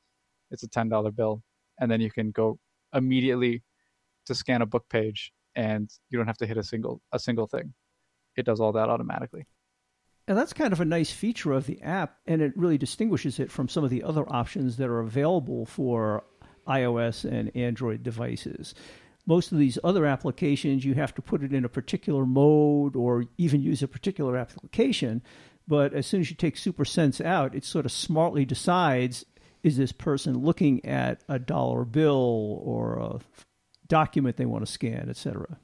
It's 0.54 0.62
a 0.62 0.68
$10 0.68 1.14
bill. 1.14 1.42
And 1.78 1.90
then 1.90 2.00
you 2.00 2.10
can 2.10 2.30
go 2.30 2.58
immediately 2.94 3.62
to 4.26 4.34
scan 4.34 4.62
a 4.62 4.66
book 4.66 4.88
page 4.88 5.32
and 5.54 5.90
you 6.08 6.18
don't 6.18 6.26
have 6.26 6.38
to 6.38 6.46
hit 6.46 6.56
a 6.56 6.62
single 6.62 7.00
a 7.12 7.18
single 7.18 7.46
thing. 7.46 7.74
It 8.36 8.46
does 8.46 8.60
all 8.60 8.72
that 8.72 8.88
automatically. 8.88 9.46
And 10.26 10.38
that's 10.38 10.52
kind 10.54 10.72
of 10.72 10.80
a 10.80 10.86
nice 10.86 11.10
feature 11.10 11.52
of 11.52 11.66
the 11.66 11.82
app, 11.82 12.16
and 12.26 12.40
it 12.40 12.56
really 12.56 12.78
distinguishes 12.78 13.38
it 13.38 13.50
from 13.50 13.68
some 13.68 13.84
of 13.84 13.90
the 13.90 14.02
other 14.02 14.24
options 14.32 14.78
that 14.78 14.88
are 14.88 15.00
available 15.00 15.66
for 15.66 16.24
iOS 16.66 17.30
and 17.30 17.54
Android 17.54 18.02
devices. 18.02 18.74
Most 19.26 19.52
of 19.52 19.58
these 19.58 19.78
other 19.84 20.06
applications, 20.06 20.84
you 20.84 20.94
have 20.94 21.14
to 21.16 21.22
put 21.22 21.42
it 21.42 21.52
in 21.52 21.64
a 21.64 21.68
particular 21.68 22.24
mode 22.24 22.96
or 22.96 23.24
even 23.36 23.60
use 23.60 23.82
a 23.82 23.88
particular 23.88 24.36
application. 24.36 25.22
But 25.68 25.92
as 25.94 26.06
soon 26.06 26.20
as 26.20 26.30
you 26.30 26.36
take 26.36 26.56
SuperSense 26.56 27.24
out, 27.24 27.54
it 27.54 27.64
sort 27.64 27.86
of 27.86 27.92
smartly 27.92 28.44
decides 28.44 29.24
is 29.64 29.78
this 29.78 29.92
person 29.92 30.38
looking 30.38 30.84
at 30.84 31.24
a 31.28 31.38
dollar 31.38 31.84
bill 31.84 32.60
or 32.62 32.98
a 32.98 33.18
document 33.88 34.36
they 34.36 34.44
want 34.44 34.64
to 34.64 34.70
scan, 34.70 35.08
etc. 35.08 35.58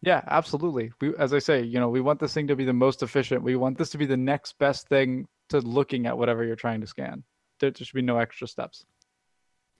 Yeah, 0.00 0.22
absolutely. 0.28 0.92
We, 1.00 1.14
as 1.16 1.34
I 1.34 1.40
say, 1.40 1.62
you 1.62 1.80
know, 1.80 1.88
we 1.88 2.00
want 2.00 2.20
this 2.20 2.32
thing 2.32 2.46
to 2.46 2.56
be 2.56 2.64
the 2.64 2.72
most 2.72 3.02
efficient. 3.02 3.42
We 3.42 3.56
want 3.56 3.78
this 3.78 3.90
to 3.90 3.98
be 3.98 4.06
the 4.06 4.16
next 4.16 4.58
best 4.58 4.88
thing 4.88 5.26
to 5.48 5.58
looking 5.58 6.06
at 6.06 6.16
whatever 6.16 6.44
you're 6.44 6.56
trying 6.56 6.82
to 6.82 6.86
scan. 6.86 7.24
There, 7.58 7.70
there 7.70 7.84
should 7.84 7.94
be 7.94 8.02
no 8.02 8.18
extra 8.18 8.46
steps. 8.46 8.84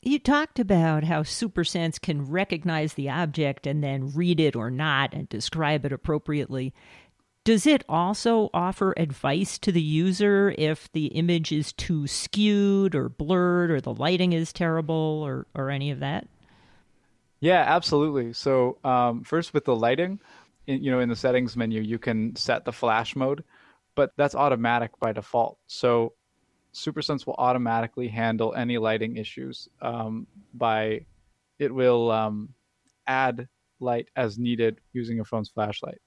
You 0.03 0.19
talked 0.19 0.59
about 0.59 1.05
how 1.05 1.23
SuperSense 1.23 2.01
can 2.01 2.31
recognize 2.31 2.95
the 2.95 3.09
object 3.09 3.67
and 3.67 3.83
then 3.83 4.13
read 4.13 4.41
it 4.41 4.57
or 4.57 4.71
not 4.71 5.15
and 5.15 5.29
describe 5.29 5.87
it 5.87 5.93
appropriately. 5.93 6.75
Does 7.45 7.67
it 7.67 7.85
also 7.91 8.49
offer 8.55 8.95
advice 8.97 9.59
to 9.59 9.71
the 9.71 9.83
user 9.83 10.55
if 10.57 10.91
the 10.93 11.09
image 11.09 11.53
is 11.53 11.75
too 11.75 12.07
skewed 12.07 12.95
or 12.95 13.11
blurred 13.11 13.71
or 13.71 13.83
the 13.83 13.93
lighting 13.93 14.33
is 14.33 14.51
terrible 14.51 15.23
or, 15.23 15.47
or 15.55 15.69
any 15.69 15.91
of 15.91 16.01
that? 16.01 16.27
Yeah, 17.41 17.63
absolutely. 17.67 18.33
So, 18.33 18.79
um, 18.83 19.25
first 19.25 19.53
with 19.53 19.67
the 19.67 19.77
lighting, 19.77 20.21
in, 20.67 20.83
you 20.83 20.91
know, 20.91 21.01
in 21.01 21.11
the 21.11 21.17
settings 21.17 21.55
menu, 21.55 21.83
you 21.83 21.99
can 21.99 22.35
set 22.35 22.65
the 22.65 22.73
flash 22.73 23.15
mode, 23.15 23.45
but 23.95 24.13
that's 24.17 24.35
automatic 24.35 24.93
by 24.99 25.13
default. 25.13 25.59
So, 25.67 26.15
SuperSense 26.73 27.27
will 27.27 27.37
automatically 27.37 28.09
handle 28.09 28.55
any 28.55 28.79
lighting 28.79 29.19
issues 29.19 29.69
um, 29.83 30.27
by 30.55 31.05
it 31.59 31.73
will 31.73 32.11
um, 32.11 32.55
add 33.07 33.49
light 33.81 34.09
as 34.17 34.39
needed 34.39 34.81
using 34.95 35.17
your 35.17 35.27
phone's 35.27 35.51
flashlight. 35.51 36.01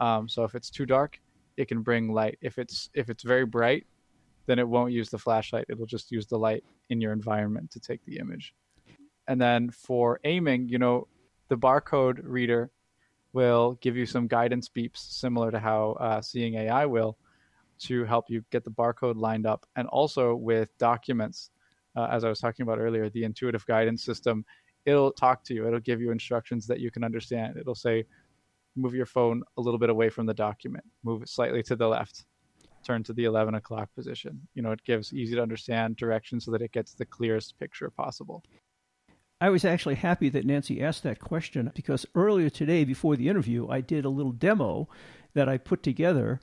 Um, 0.00 0.28
so 0.28 0.44
if 0.44 0.54
it's 0.54 0.70
too 0.70 0.86
dark, 0.86 1.20
it 1.56 1.68
can 1.68 1.82
bring 1.82 2.12
light. 2.12 2.38
If 2.40 2.58
it's 2.58 2.90
if 2.94 3.08
it's 3.08 3.22
very 3.22 3.46
bright, 3.46 3.86
then 4.46 4.58
it 4.58 4.68
won't 4.68 4.92
use 4.92 5.10
the 5.10 5.18
flashlight. 5.18 5.66
It'll 5.68 5.86
just 5.86 6.12
use 6.12 6.26
the 6.26 6.38
light 6.38 6.64
in 6.90 7.00
your 7.00 7.12
environment 7.12 7.70
to 7.72 7.80
take 7.80 8.04
the 8.04 8.18
image. 8.18 8.54
And 9.28 9.40
then 9.40 9.70
for 9.70 10.20
aiming, 10.24 10.68
you 10.68 10.78
know, 10.78 11.08
the 11.48 11.56
barcode 11.56 12.20
reader 12.22 12.70
will 13.32 13.78
give 13.80 13.96
you 13.96 14.06
some 14.06 14.26
guidance 14.26 14.68
beeps 14.68 14.98
similar 14.98 15.50
to 15.50 15.58
how 15.58 15.92
uh, 16.00 16.20
Seeing 16.20 16.54
AI 16.54 16.86
will 16.86 17.16
to 17.78 18.04
help 18.04 18.30
you 18.30 18.42
get 18.50 18.64
the 18.64 18.70
barcode 18.70 19.16
lined 19.16 19.46
up. 19.46 19.66
And 19.76 19.86
also 19.88 20.34
with 20.34 20.76
documents, 20.78 21.50
uh, 21.96 22.08
as 22.10 22.24
I 22.24 22.28
was 22.28 22.40
talking 22.40 22.62
about 22.62 22.78
earlier, 22.78 23.10
the 23.10 23.24
intuitive 23.24 23.66
guidance 23.66 24.02
system, 24.04 24.44
it'll 24.86 25.12
talk 25.12 25.44
to 25.44 25.54
you. 25.54 25.66
It'll 25.66 25.80
give 25.80 26.00
you 26.00 26.10
instructions 26.10 26.66
that 26.68 26.80
you 26.80 26.90
can 26.90 27.04
understand. 27.04 27.56
It'll 27.56 27.74
say, 27.74 28.06
move 28.76 28.94
your 28.94 29.06
phone 29.06 29.42
a 29.56 29.60
little 29.60 29.78
bit 29.78 29.90
away 29.90 30.08
from 30.08 30.26
the 30.26 30.34
document, 30.34 30.84
move 31.02 31.22
it 31.22 31.28
slightly 31.28 31.62
to 31.64 31.76
the 31.76 31.88
left, 31.88 32.24
turn 32.84 33.02
to 33.04 33.12
the 33.12 33.24
11 33.24 33.54
o'clock 33.54 33.88
position. 33.94 34.40
You 34.54 34.62
know, 34.62 34.72
it 34.72 34.84
gives 34.84 35.12
easy 35.12 35.34
to 35.34 35.42
understand 35.42 35.96
direction 35.96 36.40
so 36.40 36.50
that 36.52 36.62
it 36.62 36.72
gets 36.72 36.94
the 36.94 37.06
clearest 37.06 37.58
picture 37.58 37.90
possible. 37.90 38.44
I 39.40 39.50
was 39.50 39.64
actually 39.64 39.96
happy 39.96 40.30
that 40.30 40.46
Nancy 40.46 40.82
asked 40.82 41.02
that 41.02 41.20
question 41.20 41.70
because 41.74 42.06
earlier 42.14 42.48
today, 42.48 42.84
before 42.84 43.16
the 43.16 43.28
interview, 43.28 43.68
I 43.68 43.82
did 43.82 44.04
a 44.04 44.10
little 44.10 44.32
demo 44.32 44.88
that 45.34 45.48
I 45.48 45.58
put 45.58 45.82
together 45.82 46.40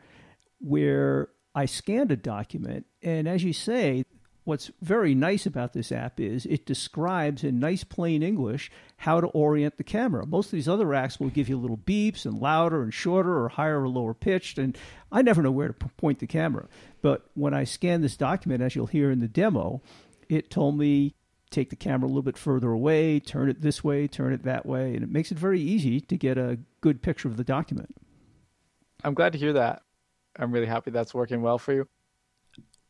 where 0.60 1.30
I 1.56 1.66
scanned 1.66 2.12
a 2.12 2.16
document. 2.16 2.86
And 3.02 3.28
as 3.28 3.44
you 3.44 3.54
say, 3.54 4.06
what's 4.44 4.72
very 4.82 5.16
nice 5.16 5.46
about 5.46 5.74
this 5.74 5.92
app 5.92 6.20
is 6.20 6.46
it 6.46 6.66
describes 6.66 7.44
in 7.44 7.60
nice 7.60 7.84
plain 7.84 8.22
English 8.22 8.72
how 8.98 9.22
to 9.22 9.28
orient 9.28 9.78
the 9.78 9.84
camera. 9.84 10.26
Most 10.26 10.48
of 10.48 10.52
these 10.52 10.68
other 10.68 10.88
apps 10.88 11.20
will 11.20 11.30
give 11.30 11.50
you 11.50 11.58
little 11.58 11.78
beeps 11.78 12.26
and 12.26 12.40
louder 12.40 12.84
and 12.84 12.94
shorter 12.94 13.44
or 13.44 13.50
higher 13.50 13.82
or 13.82 13.90
lower 13.90 14.14
pitched, 14.14 14.58
and 14.58 14.78
I 15.12 15.22
never 15.22 15.42
know 15.42 15.52
where 15.52 15.70
to 15.70 15.74
point 15.74 16.20
the 16.20 16.28
camera. 16.28 16.68
But 17.02 17.26
when 17.34 17.54
I 17.54 17.64
scan 17.64 18.02
this 18.02 18.18
document, 18.18 18.62
as 18.62 18.76
you'll 18.76 18.88
hear 18.88 19.12
in 19.12 19.20
the 19.20 19.28
demo, 19.28 19.82
it 20.30 20.50
told 20.50 20.78
me 20.78 21.16
take 21.50 21.70
the 21.70 21.76
camera 21.76 22.08
a 22.08 22.10
little 22.10 22.24
bit 22.24 22.38
further 22.38 22.72
away, 22.72 23.20
turn 23.20 23.50
it 23.50 23.62
this 23.62 23.84
way, 23.84 24.08
turn 24.08 24.34
it 24.34 24.44
that 24.44 24.66
way, 24.66 24.96
and 24.96 25.04
it 25.04 25.12
makes 25.12 25.32
it 25.32 25.38
very 25.38 25.62
easy 25.62 26.02
to 26.02 26.18
get 26.18 26.38
a 26.38 26.60
good 26.82 27.02
picture 27.02 27.28
of 27.28 27.38
the 27.38 27.44
document. 27.44 27.96
I'm 29.04 29.14
glad 29.14 29.34
to 29.34 29.40
hear 29.40 29.54
that. 29.54 29.84
I'm 30.38 30.52
really 30.52 30.66
happy 30.66 30.90
that's 30.92 31.14
working 31.14 31.42
well 31.42 31.60
for 31.60 31.74
you. 31.74 31.88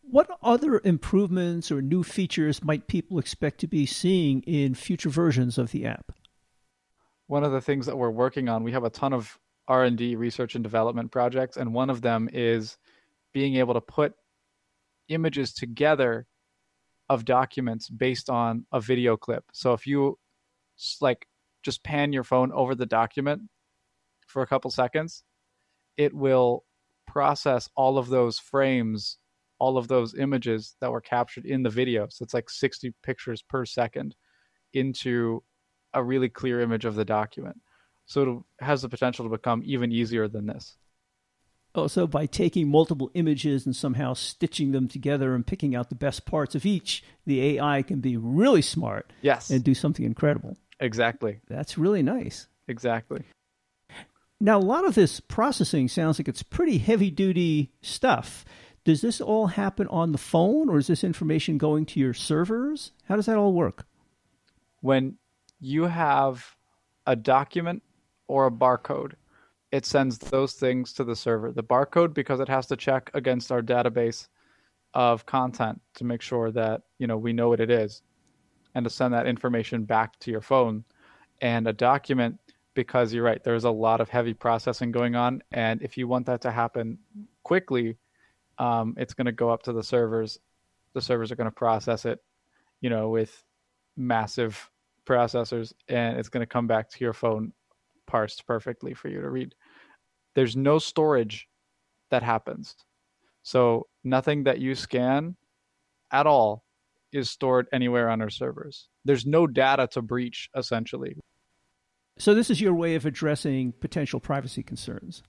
What 0.10 0.38
other 0.44 0.80
improvements 0.84 1.72
or 1.72 1.82
new 1.82 2.04
features 2.04 2.64
might 2.64 2.88
people 2.88 3.18
expect 3.18 3.60
to 3.62 3.68
be 3.68 3.86
seeing 3.86 4.42
in 4.42 4.76
future 4.76 5.10
versions 5.10 5.58
of 5.58 5.72
the 5.72 5.86
app? 5.86 6.12
One 7.28 7.44
of 7.44 7.52
the 7.52 7.62
things 7.62 7.86
that 7.88 7.98
we're 7.98 8.12
working 8.12 8.50
on, 8.50 8.64
we 8.64 8.74
have 8.74 8.84
a 8.84 8.90
ton 8.90 9.14
of 9.14 9.40
R&D 9.68 10.16
research 10.16 10.56
and 10.56 10.64
development 10.64 11.12
projects 11.12 11.58
and 11.58 11.74
one 11.74 11.90
of 11.90 12.02
them 12.02 12.30
is 12.32 12.78
being 13.34 13.56
able 13.56 13.74
to 13.74 13.82
put 13.82 14.14
images 15.08 15.54
together 15.54 16.28
of 17.10 17.26
documents 17.26 17.90
based 17.90 18.30
on 18.30 18.66
a 18.72 18.80
video 18.80 19.18
clip. 19.18 19.46
So 19.54 19.74
if 19.74 19.88
you 19.88 20.20
like 21.02 21.28
just 21.64 21.84
pan 21.84 22.14
your 22.14 22.24
phone 22.24 22.52
over 22.52 22.76
the 22.76 22.86
document 22.86 23.44
for 24.28 24.42
a 24.42 24.48
couple 24.48 24.72
seconds, 24.72 25.24
it 25.98 26.14
will 26.14 26.66
process 27.08 27.70
all 27.76 27.98
of 27.98 28.10
those 28.10 28.40
frames, 28.40 29.18
all 29.60 29.78
of 29.78 29.88
those 29.88 30.16
images 30.16 30.76
that 30.82 30.92
were 30.92 31.02
captured 31.02 31.46
in 31.46 31.64
the 31.64 31.70
video. 31.70 32.08
So 32.10 32.24
it's 32.24 32.34
like 32.34 32.50
60 32.50 32.94
pictures 33.04 33.42
per 33.42 33.66
second 33.66 34.16
into 34.74 35.44
a 35.94 36.04
really 36.04 36.30
clear 36.30 36.62
image 36.62 36.86
of 36.86 36.96
the 36.96 37.06
document. 37.06 37.60
So 38.06 38.46
it 38.60 38.66
has 38.66 38.82
the 38.82 38.90
potential 38.90 39.26
to 39.26 39.30
become 39.30 39.62
even 39.66 39.92
easier 39.92 40.28
than 40.28 40.48
this. 40.48 40.78
Oh, 41.76 41.82
also, 41.84 42.06
by 42.06 42.28
taking 42.28 42.70
multiple 42.70 43.10
images 43.16 43.66
and 43.66 43.76
somehow 43.76 44.14
stitching 44.14 44.72
them 44.74 44.88
together 44.88 45.34
and 45.34 45.46
picking 45.46 45.76
out 45.76 45.90
the 45.90 45.96
best 45.96 46.26
parts 46.26 46.54
of 46.54 46.66
each, 46.66 47.04
the 47.26 47.58
AI 47.58 47.82
can 47.82 48.00
be 48.00 48.16
really 48.16 48.62
smart. 48.62 49.12
Yes. 49.22 49.50
And 49.50 49.64
do 49.64 49.74
something 49.74 50.06
incredible. 50.06 50.58
Exactly. 50.80 51.40
That's 51.48 51.78
really 51.78 52.04
nice. 52.04 52.48
Exactly. 52.68 53.24
Now, 54.40 54.60
a 54.60 54.62
lot 54.62 54.86
of 54.86 54.94
this 54.94 55.20
processing 55.20 55.88
sounds 55.88 56.20
like 56.20 56.28
it's 56.28 56.44
pretty 56.44 56.78
heavy 56.78 57.10
duty 57.10 57.72
stuff. 57.82 58.46
Does 58.86 59.02
this 59.02 59.22
all 59.22 59.48
happen 59.48 59.88
on 59.88 60.12
the 60.12 60.18
phone 60.18 60.70
or 60.70 60.78
is 60.78 60.88
this 60.88 61.04
information 61.04 61.58
going 61.58 61.86
to 61.88 62.00
your 62.00 62.14
servers? 62.14 62.92
How 63.06 63.16
does 63.16 63.28
that 63.28 63.38
all 63.38 63.54
work? 63.54 63.86
When 64.82 65.18
you 65.62 65.84
have 65.84 66.56
a 67.08 67.16
document 67.16 67.82
or 68.28 68.48
a 68.48 68.52
barcode, 68.52 69.14
it 69.72 69.86
sends 69.86 70.18
those 70.18 70.54
things 70.54 70.94
to 70.94 71.06
the 71.06 71.16
server. 71.16 71.52
The 71.52 71.64
barcode 71.64 72.14
because 72.14 72.42
it 72.42 72.50
has 72.50 72.68
to 72.68 72.76
check 72.76 73.10
against 73.14 73.52
our 73.52 73.62
database 73.62 74.28
of 74.94 75.26
content 75.26 75.82
to 75.96 76.04
make 76.04 76.22
sure 76.22 76.52
that, 76.52 76.82
you 77.00 77.08
know, 77.08 77.18
we 77.18 77.34
know 77.34 77.50
what 77.50 77.62
it 77.62 77.72
is 77.72 78.02
and 78.76 78.84
to 78.84 78.90
send 78.90 79.14
that 79.14 79.28
information 79.28 79.86
back 79.86 80.20
to 80.20 80.32
your 80.32 80.42
phone. 80.42 80.84
And 81.42 81.68
a 81.68 81.74
document 81.74 82.40
because 82.74 83.14
you're 83.14 83.24
right, 83.24 83.44
there's 83.44 83.64
a 83.64 83.72
lot 83.72 84.02
of 84.02 84.10
heavy 84.10 84.34
processing 84.34 84.92
going 84.92 85.16
on 85.16 85.42
and 85.52 85.82
if 85.82 85.98
you 85.98 86.08
want 86.08 86.26
that 86.26 86.42
to 86.42 86.52
happen 86.52 86.98
quickly, 87.44 87.98
um, 88.58 88.96
it's 88.98 89.14
going 89.14 89.26
to 89.26 89.32
go 89.32 89.50
up 89.50 89.64
to 89.64 89.74
the 89.74 89.84
servers. 89.84 90.40
The 90.94 91.02
servers 91.02 91.32
are 91.32 91.36
going 91.36 91.50
to 91.50 91.56
process 91.56 92.06
it, 92.06 92.20
you 92.82 92.90
know, 92.90 93.10
with 93.10 93.44
massive 93.98 94.70
processors, 95.06 95.74
and 95.88 96.18
it's 96.18 96.30
going 96.30 96.42
to 96.42 96.52
come 96.52 96.68
back 96.68 96.90
to 96.90 96.98
your 97.04 97.14
phone 97.14 97.54
parsed 98.06 98.46
perfectly 98.46 98.94
for 98.94 99.10
you 99.10 99.22
to 99.22 99.30
read. 99.30 99.56
There's 100.36 100.56
no 100.56 100.80
storage 100.80 101.48
that 102.12 102.24
happens. 102.24 102.76
So 103.44 103.88
nothing 104.04 104.44
that 104.44 104.60
you 104.60 104.76
scan 104.76 105.36
at 106.12 106.28
all 106.28 106.64
is 107.12 107.30
stored 107.30 107.68
anywhere 107.74 108.10
on 108.10 108.22
our 108.22 108.30
servers. 108.30 108.88
There's 109.06 109.26
no 109.26 109.48
data 109.48 109.88
to 109.92 110.02
breach, 110.02 110.50
essentially. 110.56 111.18
So, 112.18 112.36
this 112.36 112.52
is 112.52 112.62
your 112.62 112.76
way 112.76 112.94
of 112.94 113.08
addressing 113.08 113.74
potential 113.80 114.20
privacy 114.20 114.62
concerns? 114.62 115.24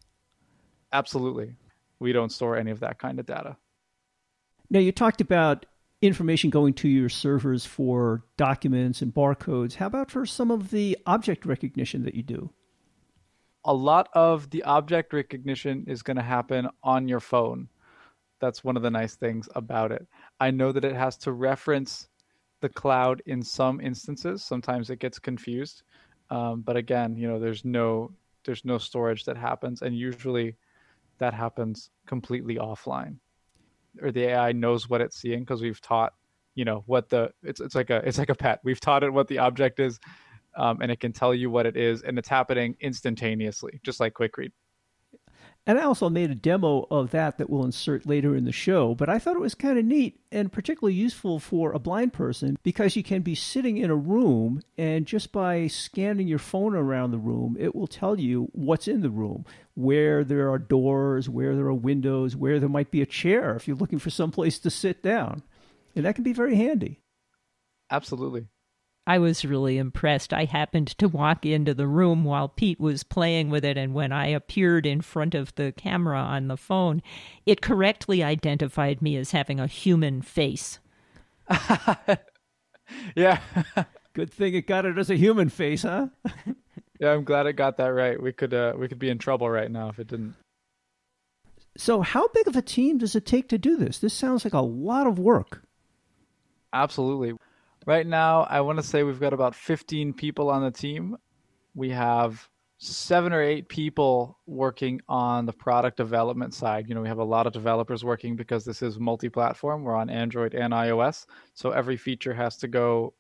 Absolutely 0.93 1.57
we 2.05 2.13
don't 2.13 2.31
store 2.31 2.57
any 2.57 2.71
of 2.71 2.81
that 2.81 2.99
kind 2.99 3.19
of 3.19 3.27
data. 3.27 3.57
Now, 4.71 4.79
you 4.79 4.93
talked 4.93 5.21
about 5.21 5.67
information 6.03 6.51
going 6.51 6.75
to 6.75 6.89
your 6.89 7.09
servers 7.09 7.65
for 7.65 8.23
documents 8.37 9.01
and 9.01 9.13
barcodes. 9.13 9.75
How 9.75 9.87
about 9.87 10.11
for 10.11 10.27
some 10.27 10.51
of 10.51 10.71
the 10.71 10.99
object 11.07 11.47
recognition 11.47 12.05
that 12.05 12.15
you 12.15 12.23
do? 12.23 12.51
A 13.65 13.73
lot 13.73 14.11
of 14.13 14.51
the 14.51 14.63
object 14.65 15.15
recognition 15.15 15.85
is 15.89 16.03
going 16.03 16.19
to 16.19 16.23
happen 16.23 16.69
on 16.83 17.09
your 17.09 17.21
phone. 17.21 17.69
That's 18.39 18.63
one 18.63 18.77
of 18.77 18.83
the 18.83 18.91
nice 18.91 19.17
things 19.17 19.49
about 19.55 19.91
it. 19.91 20.07
I 20.39 20.51
know 20.51 20.73
that 20.73 20.85
it 20.85 20.95
has 20.95 21.17
to 21.19 21.33
reference 21.33 22.09
the 22.61 22.69
cloud 22.69 23.23
in 23.25 23.43
some 23.43 23.81
instances. 23.81 24.45
Sometimes 24.45 24.91
it 24.91 24.99
gets 24.99 25.19
confused, 25.19 25.83
um, 26.29 26.61
but 26.61 26.77
again, 26.77 27.17
you 27.17 27.27
know, 27.27 27.39
there's 27.39 27.65
no 27.65 28.13
there's 28.45 28.65
no 28.67 28.77
storage 28.77 29.25
that 29.25 29.39
happens, 29.39 29.81
and 29.81 29.97
usually 29.97 30.57
that 31.19 31.35
happens 31.35 31.91
completely 32.07 32.57
offline. 32.57 33.17
Or 34.03 34.11
the 34.11 34.25
ai 34.25 34.53
knows 34.53 34.89
what 34.89 35.01
it's 35.01 35.17
seeing 35.17 35.41
because 35.41 35.63
we've 35.63 35.81
taught 35.81 36.15
you 36.55 36.65
know 36.65 36.83
what 36.87 37.09
the 37.09 37.33
it's 37.43 37.61
it's 37.61 37.75
like 37.75 37.91
a 37.91 37.97
it's 38.07 38.19
like 38.19 38.31
a 38.31 38.35
pet. 38.35 38.61
We've 38.65 38.81
taught 38.81 39.03
it 39.05 39.13
what 39.13 39.29
the 39.29 39.39
object 39.39 39.81
is 39.81 39.99
um, 40.57 40.81
and 40.81 40.91
it 40.91 41.01
can 41.01 41.13
tell 41.13 41.35
you 41.35 41.51
what 41.51 41.67
it 41.67 41.77
is 41.77 42.03
and 42.03 42.19
it's 42.19 42.29
happening 42.29 42.77
instantaneously 42.81 43.81
just 43.85 44.01
like 44.01 44.15
quick 44.15 44.37
read 44.37 44.53
and 45.67 45.79
I 45.79 45.83
also 45.83 46.11
made 46.11 46.31
a 46.31 46.35
demo 46.35 46.87
of 46.91 47.11
that 47.13 47.39
that 47.39 47.49
we'll 47.49 47.65
insert 47.65 48.05
later 48.05 48.37
in 48.37 48.45
the 48.45 48.53
show. 48.53 48.95
But 48.95 49.09
I 49.09 49.19
thought 49.19 49.37
it 49.37 49.41
was 49.41 49.55
kind 49.55 49.79
of 49.79 49.85
neat 49.85 50.21
and 50.31 50.53
particularly 50.53 50.95
useful 50.95 51.39
for 51.39 51.73
a 51.73 51.79
blind 51.79 52.13
person 52.13 52.59
because 52.63 52.97
you 52.97 53.03
can 53.03 53.23
be 53.23 53.35
sitting 53.35 53.79
in 53.79 53.91
a 53.91 53.97
room 53.97 54.61
and 54.77 55.07
just 55.07 55.33
by 55.33 55.67
scanning 55.67 56.29
your 56.29 56.39
phone 56.39 56.75
around 56.75 57.13
the 57.13 57.19
room, 57.19 57.57
it 57.59 57.75
will 57.75 57.87
tell 57.87 58.21
you 58.21 58.49
what's 58.53 58.89
in 58.89 59.01
the 59.01 59.11
room, 59.11 59.47
where 59.75 60.23
there 60.23 60.51
are 60.51 60.59
doors, 60.59 61.31
where 61.31 61.57
there 61.57 61.67
are 61.67 61.75
windows, 61.75 62.37
where 62.37 62.61
there 62.61 62.69
might 62.69 62.91
be 62.91 63.01
a 63.01 63.07
chair 63.07 63.57
if 63.57 63.67
you're 63.67 63.77
looking 63.77 63.99
for 63.99 64.11
some 64.11 64.31
place 64.31 64.59
to 64.59 64.71
sit 64.71 65.03
down. 65.03 65.43
And 65.97 66.05
that 66.05 66.15
can 66.15 66.25
be 66.25 66.35
very 66.35 66.57
handy. 66.57 67.01
Absolutely. 67.91 68.49
I 69.07 69.19
was 69.19 69.45
really 69.45 69.77
impressed. 69.77 70.33
I 70.33 70.45
happened 70.45 70.89
to 70.99 71.09
walk 71.09 71.45
into 71.45 71.75
the 71.75 71.87
room 71.87 72.25
while 72.25 72.49
Pete 72.49 72.81
was 72.81 73.03
playing 73.03 73.51
with 73.51 73.65
it, 73.65 73.77
and 73.77 73.93
when 73.93 74.13
I 74.13 74.29
appeared 74.29 74.87
in 74.87 75.03
front 75.03 75.35
of 75.35 75.55
the 75.57 75.73
camera 75.73 76.19
on 76.19 76.49
the 76.49 76.57
phone, 76.57 77.03
it 77.45 77.61
correctly 77.61 78.23
identified 78.23 79.03
me 79.03 79.17
as 79.17 79.33
having 79.33 79.61
a 79.61 79.67
human 79.67 80.23
face. 80.23 80.79
yeah. 83.15 83.41
Good 84.15 84.33
thing 84.33 84.55
it 84.55 84.67
got 84.67 84.87
it 84.87 84.97
as 84.97 85.11
a 85.11 85.17
human 85.17 85.49
face, 85.49 85.83
huh? 85.83 86.07
yeah, 87.01 87.13
I'm 87.13 87.25
glad 87.25 87.47
it 87.47 87.55
got 87.55 87.77
that 87.79 87.89
right. 87.89 88.21
We 88.21 88.33
could 88.33 88.55
uh, 88.55 88.75
we 88.77 88.87
could 88.87 89.01
be 89.01 89.11
in 89.11 89.19
trouble 89.19 89.51
right 89.51 89.71
now 89.71 89.89
if 89.89 89.99
it 89.99 90.07
didn't. 90.07 90.37
So, 91.77 92.03
how 92.03 92.29
big 92.29 92.47
of 92.47 92.55
a 92.55 92.63
team 92.63 92.99
does 92.99 93.17
it 93.17 93.27
take 93.27 93.49
to 93.49 93.59
do 93.59 93.77
this? 93.77 93.99
This 93.99 94.15
sounds 94.15 94.45
like 94.45 94.55
a 94.55 94.61
lot 94.61 95.09
of 95.09 95.19
work. 95.19 95.63
Absolutely. 96.73 97.35
Right 97.87 98.07
now, 98.07 98.45
I 98.49 98.63
want 98.63 98.79
to 98.79 98.83
say 98.83 99.03
we've 99.03 99.21
got 99.21 99.35
about 99.35 99.55
15 99.55 100.15
people 100.15 100.49
on 100.49 100.63
the 100.63 100.71
team. 100.71 101.19
We 101.75 101.91
have 101.91 102.49
seven 102.79 103.33
or 103.33 103.43
eight 103.43 103.69
people 103.69 104.39
working 104.47 105.01
on 105.07 105.45
the 105.45 105.53
product 105.53 105.99
development 105.99 106.55
side. 106.55 106.89
You 106.89 106.95
know, 106.95 107.03
we 107.03 107.09
have 107.09 107.19
a 107.19 107.25
lot 107.25 107.47
of 107.47 107.53
developers 107.53 108.03
working 108.03 108.37
because 108.37 108.65
this 108.65 108.81
is 108.81 108.99
multi 108.99 109.29
platform. 109.29 109.83
We're 109.83 109.97
on 109.97 110.09
Android 110.09 110.55
and 110.55 110.73
iOS. 110.73 111.27
So 111.53 111.71
every 111.73 111.99
feature 111.99 112.33
has 112.33 112.57
to 112.59 112.69
go 112.69 113.13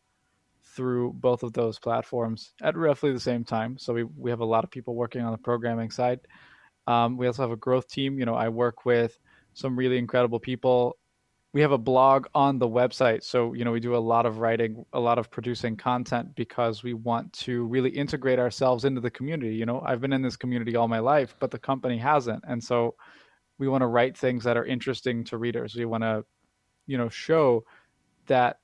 through 0.63 1.13
both 1.13 1.43
of 1.43 1.53
those 1.53 1.79
platforms 1.79 2.55
at 2.63 2.77
roughly 2.77 3.13
the 3.13 3.21
same 3.21 3.45
time. 3.45 3.77
So 3.77 3.93
we, 3.93 4.05
we 4.05 4.31
have 4.31 4.41
a 4.41 4.47
lot 4.47 4.65
of 4.65 4.71
people 4.71 4.95
working 4.95 5.21
on 5.23 5.33
the 5.33 5.39
programming 5.39 5.91
side. 5.91 6.21
Um, 6.87 7.19
we 7.19 7.27
also 7.27 7.43
have 7.43 7.53
a 7.53 7.57
growth 7.57 7.89
team. 7.89 8.19
You 8.19 8.25
know, 8.25 8.35
I 8.35 8.49
work 8.49 8.87
with 8.87 9.19
some 9.53 9.77
really 9.77 9.99
incredible 9.99 10.41
people 10.41 10.97
we 11.55 11.61
have 11.61 11.71
a 11.71 11.79
blog 11.79 12.27
on 12.35 12.59
the 12.59 12.69
website 12.69 13.23
so 13.23 13.55
you 13.55 13.65
know 13.65 13.71
we 13.71 13.81
do 13.81 13.97
a 13.97 14.07
lot 14.13 14.27
of 14.27 14.39
writing 14.39 14.85
a 14.93 15.01
lot 15.01 15.19
of 15.19 15.31
producing 15.31 15.77
content 15.77 16.35
because 16.35 16.83
we 16.83 16.93
want 16.93 17.33
to 17.33 17.65
really 17.67 17.91
integrate 17.91 18.41
ourselves 18.41 18.85
into 18.85 19.01
the 19.01 19.11
community 19.11 19.55
you 19.55 19.65
know? 19.65 19.81
I've 19.87 20.01
been 20.01 20.13
in 20.13 20.21
this 20.21 20.37
community 20.37 20.77
all 20.77 20.89
my 20.89 20.99
life 20.99 21.37
but 21.39 21.51
the 21.51 21.59
company 21.59 21.97
hasn't 21.97 22.45
and 22.47 22.63
so 22.63 22.97
we 23.59 23.69
want 23.69 23.83
to 23.83 23.87
write 23.87 24.17
things 24.17 24.43
that 24.45 24.57
are 24.57 24.65
interesting 24.65 25.23
to 25.25 25.39
readers. 25.39 25.77
We 25.77 25.85
want 25.85 26.03
to 26.03 26.25
you 26.87 26.99
know 26.99 27.09
show 27.09 27.65
that 28.27 28.59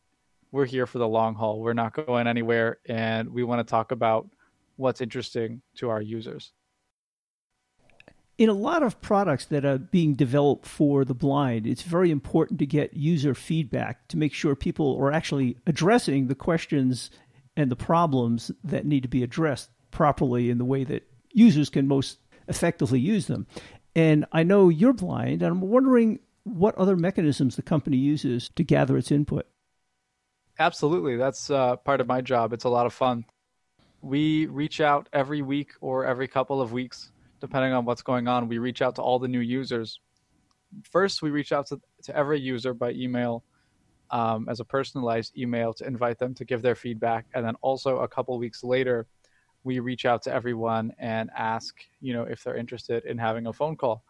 we're 0.53 0.67
here 0.67 0.87
for 0.87 0.99
the 0.99 1.07
long 1.07 1.37
haul. 1.37 1.61
We're 1.61 1.75
not 1.75 1.95
going 1.95 2.27
anywhere 2.27 2.79
and 2.89 3.31
we 3.31 3.45
want 3.45 3.67
to 3.67 3.71
talk 3.71 3.93
about 3.93 4.29
what's 4.77 5.01
interesting 5.01 5.63
to 5.77 5.91
our 5.91 6.03
users 6.03 6.53
in 8.41 8.49
a 8.49 8.55
lot 8.55 8.83
of 8.83 8.99
products 9.03 9.45
that 9.45 9.67
are 9.67 9.77
being 9.77 10.15
developed 10.15 10.65
for 10.65 11.05
the 11.05 11.13
blind, 11.13 11.67
it's 11.67 11.83
very 11.83 12.11
important 12.11 12.59
to 12.59 12.65
get 12.65 12.95
user 12.95 13.35
feedback 13.35 14.09
to 14.09 14.17
make 14.17 14.33
sure 14.33 14.57
people 14.57 14.97
are 14.99 15.13
actually 15.13 15.59
addressing 15.67 16.27
the 16.27 16.35
questions 16.35 17.11
and 17.55 17.71
the 17.71 17.77
problems 17.77 18.51
that 18.65 18.87
need 18.87 19.03
to 19.03 19.11
be 19.11 19.23
addressed 19.23 19.69
properly 19.91 20.49
in 20.49 20.57
the 20.57 20.65
way 20.65 20.85
that 20.85 21.07
users 21.35 21.69
can 21.69 21.87
most 21.87 22.17
effectively 22.49 22.99
use 22.99 23.27
them. 23.27 23.47
And 23.95 24.25
I 24.33 24.43
know 24.43 24.71
you're 24.71 24.95
blind, 24.95 25.43
and 25.43 25.53
I'm 25.53 25.61
wondering 25.61 26.21
what 26.45 26.75
other 26.77 26.97
mechanisms 26.97 27.57
the 27.57 27.63
company 27.63 27.99
uses 27.99 28.49
to 28.57 28.65
gather 28.65 28.97
its 28.97 29.13
input. 29.13 29.47
Absolutely. 30.59 31.19
That's 31.19 31.51
uh, 31.51 31.77
part 31.77 32.01
of 32.01 32.07
my 32.07 32.23
job. 32.23 32.55
It's 32.55 32.65
a 32.65 32.71
lot 32.71 32.87
of 32.87 32.95
fun. 32.95 33.27
We 34.01 34.47
reach 34.47 34.81
out 34.81 35.11
every 35.13 35.43
week 35.43 35.73
or 35.83 36.07
every 36.07 36.27
couple 36.27 36.63
of 36.63 36.73
weeks 36.73 37.13
depending 37.41 37.73
on 37.73 37.85
what's 37.85 38.03
going 38.03 38.29
on, 38.29 38.49
we 38.49 38.59
reach 38.59 38.83
out 38.83 38.95
to 38.97 39.03
all 39.03 39.19
the 39.19 39.29
new 39.29 39.41
users. 39.41 40.01
First, 40.83 41.23
we 41.23 41.31
reach 41.31 41.53
out 41.53 41.67
to, 41.69 41.81
to 42.05 42.17
every 42.17 42.41
user 42.41 42.75
by 42.75 42.91
email 42.93 43.43
um, 44.11 44.49
as 44.49 44.61
a 44.61 44.65
personalized 44.65 45.37
email 45.37 45.73
to 45.75 45.87
invite 45.87 46.19
them 46.19 46.35
to 46.35 46.45
give 46.45 46.63
their 46.63 46.75
feedback. 46.75 47.27
And 47.35 47.45
then 47.45 47.55
also 47.63 47.99
a 47.99 48.09
couple 48.09 48.39
weeks 48.39 48.63
later, 48.63 49.07
we 49.65 49.79
reach 49.79 50.05
out 50.05 50.23
to 50.23 50.33
everyone 50.33 50.93
and 50.99 51.31
ask, 51.37 51.75
you 52.01 52.13
know, 52.13 52.23
if 52.23 52.43
they're 52.43 52.57
interested 52.57 53.05
in 53.05 53.19
having 53.19 53.47
a 53.47 53.53
phone 53.53 53.77
call. 53.77 54.03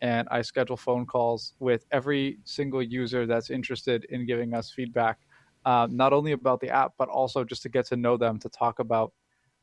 And 0.00 0.28
I 0.30 0.42
schedule 0.42 0.76
phone 0.76 1.06
calls 1.06 1.54
with 1.58 1.86
every 1.90 2.38
single 2.44 2.82
user 2.82 3.26
that's 3.26 3.50
interested 3.50 4.04
in 4.10 4.26
giving 4.26 4.54
us 4.54 4.70
feedback, 4.70 5.18
uh, 5.64 5.88
not 5.90 6.12
only 6.12 6.32
about 6.32 6.60
the 6.60 6.68
app, 6.68 6.92
but 6.98 7.08
also 7.08 7.44
just 7.44 7.62
to 7.62 7.68
get 7.68 7.86
to 7.86 7.96
know 7.96 8.16
them, 8.16 8.38
to 8.40 8.48
talk 8.48 8.78
about 8.78 9.12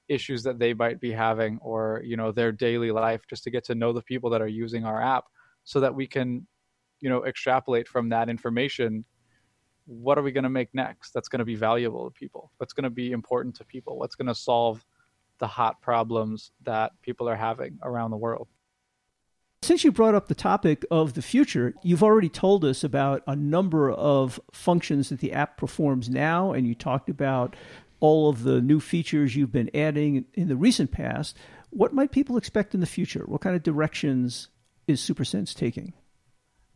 issues 0.10 0.44
that 0.44 0.60
they 0.60 0.74
might 0.74 1.00
be 1.00 1.12
having 1.12 1.58
or 1.62 2.02
you 2.04 2.18
know 2.18 2.32
their 2.32 2.52
daily 2.52 2.92
life 2.92 3.22
just 3.30 3.44
to 3.44 3.50
get 3.50 3.64
to 3.64 3.76
know 3.76 3.94
the 3.94 4.02
people 4.02 4.30
that 4.30 4.42
are 4.42 4.48
using 4.48 4.86
our 4.86 5.02
app 5.02 5.26
so 5.64 5.80
that 5.80 5.96
we 5.96 6.06
can 6.06 6.46
you 7.00 7.10
know 7.10 7.26
extrapolate 7.26 7.88
from 7.88 8.10
that 8.10 8.30
information 8.30 9.06
what 9.86 10.18
are 10.18 10.22
we 10.22 10.32
going 10.32 10.44
to 10.44 10.50
make 10.50 10.70
next 10.74 11.12
that's 11.12 11.28
going 11.28 11.40
to 11.40 11.46
be 11.46 11.56
valuable 11.56 12.06
to 12.06 12.12
people? 12.12 12.52
What's 12.58 12.74
going 12.74 12.86
to 12.86 12.90
be 12.90 13.12
important 13.12 13.56
to 13.56 13.66
people? 13.66 13.98
What's 13.98 14.16
going 14.16 14.28
to 14.28 14.36
solve 14.36 14.86
the 15.40 15.48
hot 15.48 15.82
problems 15.82 16.52
that 16.64 16.92
people 17.02 17.28
are 17.28 17.36
having 17.36 17.80
around 17.84 18.12
the 18.12 18.18
world? 18.18 18.48
Since 19.62 19.84
you 19.84 19.94
brought 19.94 20.14
up 20.14 20.28
the 20.28 20.36
topic 20.36 20.86
of 20.92 21.14
the 21.14 21.22
future, 21.22 21.74
you've 21.84 22.04
already 22.04 22.28
told 22.28 22.66
us 22.66 22.84
about 22.84 23.24
a 23.26 23.36
number 23.36 23.90
of 23.92 24.40
functions 24.52 25.10
that 25.10 25.20
the 25.20 25.32
app 25.32 25.58
performs 25.58 26.10
now, 26.10 26.52
and 26.52 26.68
you 26.68 26.76
talked 26.76 27.10
about 27.10 27.56
all 28.04 28.28
of 28.28 28.44
the 28.44 28.60
new 28.60 28.82
features 28.82 29.34
you've 29.34 29.54
been 29.54 29.74
adding 29.74 30.26
in 30.34 30.50
the 30.50 30.58
recent 30.58 30.92
past. 30.92 31.38
What 31.70 31.94
might 31.94 32.12
people 32.12 32.36
expect 32.36 32.74
in 32.76 32.82
the 32.82 32.86
future? 32.86 33.24
What 33.26 33.40
kind 33.40 33.56
of 33.56 33.64
directions 33.64 34.50
is 34.88 35.00
SuperSense 35.00 35.56
taking? 35.56 35.94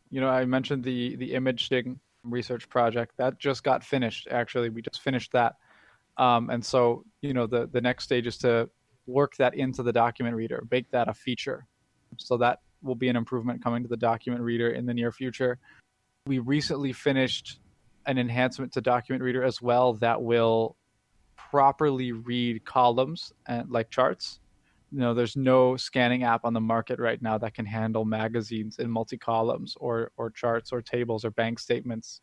You 0.09 0.21
know, 0.21 0.29
I 0.29 0.45
mentioned 0.45 0.85
the 0.85 1.17
the 1.17 1.33
imaging 1.33 1.99
research 2.23 2.69
project 2.69 3.17
that 3.17 3.39
just 3.39 3.65
got 3.65 3.83
finished. 3.83 4.29
Actually, 4.31 4.69
we 4.69 4.81
just 4.81 5.01
finished 5.01 5.33
that, 5.33 5.55
um, 6.15 6.49
and 6.49 6.63
so 6.63 7.03
you 7.21 7.33
know 7.33 7.45
the 7.45 7.67
the 7.67 7.81
next 7.81 8.05
stage 8.05 8.25
is 8.25 8.37
to 8.37 8.69
work 9.05 9.35
that 9.35 9.53
into 9.53 9.83
the 9.83 9.91
document 9.91 10.33
reader, 10.33 10.63
make 10.71 10.89
that 10.91 11.09
a 11.09 11.13
feature. 11.13 11.67
So 12.15 12.37
that 12.37 12.59
will 12.81 12.95
be 12.95 13.09
an 13.09 13.17
improvement 13.17 13.61
coming 13.61 13.83
to 13.83 13.89
the 13.89 13.97
document 13.97 14.41
reader 14.41 14.69
in 14.69 14.85
the 14.85 14.93
near 14.93 15.11
future. 15.11 15.59
We 16.25 16.39
recently 16.39 16.93
finished 16.93 17.59
an 18.05 18.17
enhancement 18.17 18.71
to 18.73 18.81
document 18.81 19.23
reader 19.23 19.43
as 19.43 19.61
well 19.61 19.93
that 19.95 20.21
will 20.21 20.77
properly 21.49 22.11
read 22.11 22.63
columns 22.65 23.33
and 23.47 23.69
like 23.69 23.89
charts. 23.89 24.39
You 24.91 24.99
know, 24.99 25.13
there's 25.13 25.35
no 25.35 25.75
scanning 25.75 26.23
app 26.23 26.45
on 26.45 26.53
the 26.53 26.61
market 26.61 26.99
right 26.99 27.21
now 27.21 27.37
that 27.39 27.53
can 27.53 27.65
handle 27.65 28.05
magazines 28.05 28.79
in 28.79 28.89
multi 28.89 29.17
columns 29.17 29.75
or 29.79 30.11
or 30.17 30.29
charts 30.29 30.71
or 30.71 30.81
tables 30.81 31.25
or 31.25 31.31
bank 31.31 31.59
statements, 31.59 32.21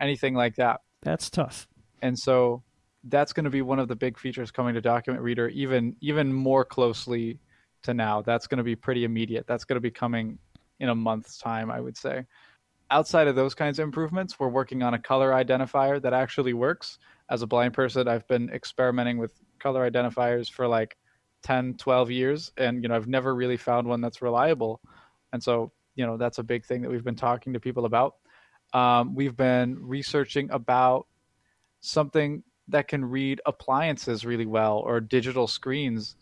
anything 0.00 0.34
like 0.34 0.56
that. 0.56 0.80
That's 1.02 1.30
tough. 1.30 1.66
And 2.02 2.18
so 2.18 2.62
that's 3.04 3.32
going 3.32 3.44
to 3.44 3.50
be 3.50 3.62
one 3.62 3.78
of 3.78 3.88
the 3.88 3.96
big 3.96 4.18
features 4.18 4.50
coming 4.50 4.74
to 4.74 4.80
document 4.80 5.22
reader 5.22 5.48
even 5.48 5.96
even 6.00 6.32
more 6.32 6.64
closely 6.64 7.38
to 7.82 7.92
now 7.92 8.22
that's 8.22 8.46
going 8.46 8.58
to 8.58 8.64
be 8.64 8.76
pretty 8.76 9.04
immediate 9.04 9.44
that's 9.46 9.64
going 9.64 9.74
to 9.74 9.80
be 9.80 9.90
coming 9.90 10.38
in 10.78 10.88
a 10.88 10.94
month's 10.94 11.38
time 11.38 11.68
i 11.70 11.80
would 11.80 11.96
say 11.96 12.24
outside 12.90 13.26
of 13.26 13.34
those 13.34 13.54
kinds 13.54 13.78
of 13.78 13.84
improvements 13.84 14.38
we're 14.38 14.48
working 14.48 14.82
on 14.82 14.94
a 14.94 14.98
color 14.98 15.30
identifier 15.30 16.00
that 16.00 16.12
actually 16.12 16.52
works 16.52 16.98
as 17.32 17.42
a 17.42 17.46
blind 17.46 17.74
person 17.74 18.06
i've 18.06 18.26
been 18.28 18.48
experimenting 18.50 19.18
with 19.18 19.32
color 19.58 19.88
identifiers 19.90 20.50
for 20.50 20.68
like 20.68 20.96
10 21.42 21.74
12 21.74 22.10
years 22.10 22.52
and 22.56 22.82
you 22.82 22.88
know 22.88 22.94
i've 22.94 23.08
never 23.08 23.34
really 23.34 23.56
found 23.56 23.86
one 23.86 24.00
that's 24.00 24.22
reliable. 24.22 24.80
And 25.32 25.42
so 25.42 25.72
you 25.94 26.06
know 26.06 26.16
that's 26.16 26.38
a 26.38 26.42
big 26.42 26.64
thing 26.64 26.82
that 26.82 26.90
we've 26.90 27.04
been 27.04 27.16
talking 27.16 27.52
to 27.52 27.60
people 27.60 27.84
about. 27.84 28.14
Um, 28.72 29.14
we've 29.14 29.36
been 29.36 29.76
researching 29.80 30.50
about 30.50 31.06
something 31.80 32.42
that 32.68 32.88
can 32.88 33.04
read 33.04 33.40
appliances 33.44 34.24
really 34.24 34.46
well 34.46 34.78
or 34.78 35.00
digital 35.00 35.46
screens 35.46 36.16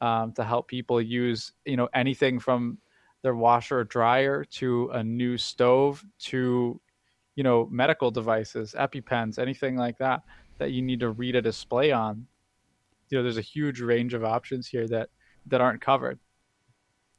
um, 0.00 0.32
to 0.32 0.44
help 0.44 0.68
people 0.68 1.00
use 1.00 1.52
you 1.64 1.76
know 1.76 1.88
anything 1.94 2.38
from 2.38 2.78
their 3.22 3.34
washer 3.34 3.80
or 3.80 3.84
dryer 3.84 4.44
to 4.44 4.90
a 4.92 5.02
new 5.02 5.36
stove 5.36 6.04
to 6.18 6.80
you 7.36 7.44
know 7.44 7.68
medical 7.70 8.10
devices 8.10 8.74
epipens 8.78 9.38
anything 9.38 9.76
like 9.76 9.98
that 9.98 10.22
that 10.60 10.70
you 10.70 10.80
need 10.80 11.00
to 11.00 11.10
read 11.10 11.34
a 11.34 11.42
display 11.42 11.90
on 11.90 12.26
you 13.08 13.18
know 13.18 13.22
there's 13.22 13.38
a 13.38 13.42
huge 13.42 13.80
range 13.80 14.14
of 14.14 14.24
options 14.24 14.68
here 14.68 14.86
that 14.86 15.08
that 15.46 15.60
aren't 15.60 15.80
covered 15.80 16.18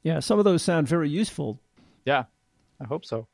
yeah 0.02 0.18
some 0.18 0.38
of 0.38 0.44
those 0.44 0.62
sound 0.62 0.88
very 0.88 1.10
useful 1.10 1.60
yeah 2.06 2.24
i 2.80 2.84
hope 2.84 3.04
so 3.04 3.28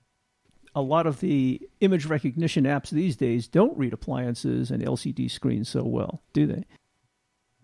a 0.75 0.83
lot 0.83 1.07
of 1.07 1.21
the 1.21 1.61
image 1.81 2.07
recognition 2.07 2.65
apps 2.65 2.91
these 2.91 3.17
days 3.17 3.49
don't 3.49 3.77
read 3.77 3.93
appliances 3.93 4.71
and 4.71 4.83
LCD 4.83 5.31
screens 5.31 5.69
so 5.69 5.83
well, 5.83 6.23
do 6.33 6.47
they? 6.47 6.65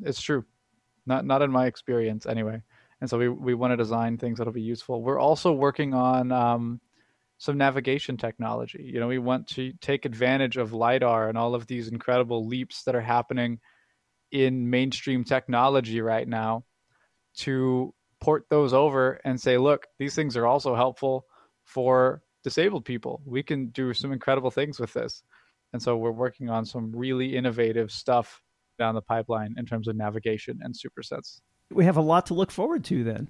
It's 0.02 0.20
true. 0.20 0.44
Not 1.06 1.24
not 1.24 1.42
in 1.42 1.50
my 1.50 1.66
experience 1.66 2.26
anyway. 2.26 2.62
And 3.00 3.10
so 3.10 3.18
we 3.18 3.28
we 3.28 3.54
want 3.54 3.72
to 3.72 3.76
design 3.76 4.18
things 4.18 4.38
that'll 4.38 4.52
be 4.52 4.62
useful. 4.62 5.02
We're 5.02 5.20
also 5.20 5.52
working 5.52 5.94
on 5.94 6.32
um, 6.32 6.80
some 7.38 7.58
navigation 7.58 8.16
technology. 8.16 8.90
You 8.92 9.00
know, 9.00 9.08
we 9.08 9.18
want 9.18 9.48
to 9.48 9.72
take 9.80 10.04
advantage 10.04 10.56
of 10.56 10.72
lidar 10.72 11.28
and 11.28 11.36
all 11.36 11.54
of 11.54 11.66
these 11.66 11.88
incredible 11.88 12.46
leaps 12.46 12.84
that 12.84 12.94
are 12.94 13.00
happening 13.00 13.60
in 14.30 14.70
mainstream 14.70 15.24
technology 15.24 16.00
right 16.00 16.26
now 16.26 16.64
to 17.36 17.92
port 18.20 18.46
those 18.48 18.72
over 18.72 19.20
and 19.24 19.40
say, 19.40 19.58
look, 19.58 19.86
these 19.98 20.14
things 20.14 20.36
are 20.36 20.46
also 20.46 20.74
helpful 20.74 21.26
for 21.64 22.22
disabled 22.42 22.84
people. 22.84 23.20
We 23.26 23.42
can 23.42 23.68
do 23.68 23.92
some 23.92 24.12
incredible 24.12 24.50
things 24.50 24.78
with 24.78 24.92
this. 24.92 25.22
And 25.72 25.82
so 25.82 25.96
we're 25.96 26.12
working 26.12 26.48
on 26.50 26.64
some 26.64 26.92
really 26.94 27.36
innovative 27.36 27.90
stuff 27.90 28.40
down 28.78 28.94
the 28.94 29.02
pipeline 29.02 29.54
in 29.58 29.66
terms 29.66 29.88
of 29.88 29.96
navigation 29.96 30.60
and 30.62 30.74
SuperSense. 30.74 31.40
We 31.70 31.84
have 31.84 31.96
a 31.96 32.02
lot 32.02 32.26
to 32.26 32.34
look 32.34 32.50
forward 32.50 32.84
to 32.84 33.04
then. 33.04 33.28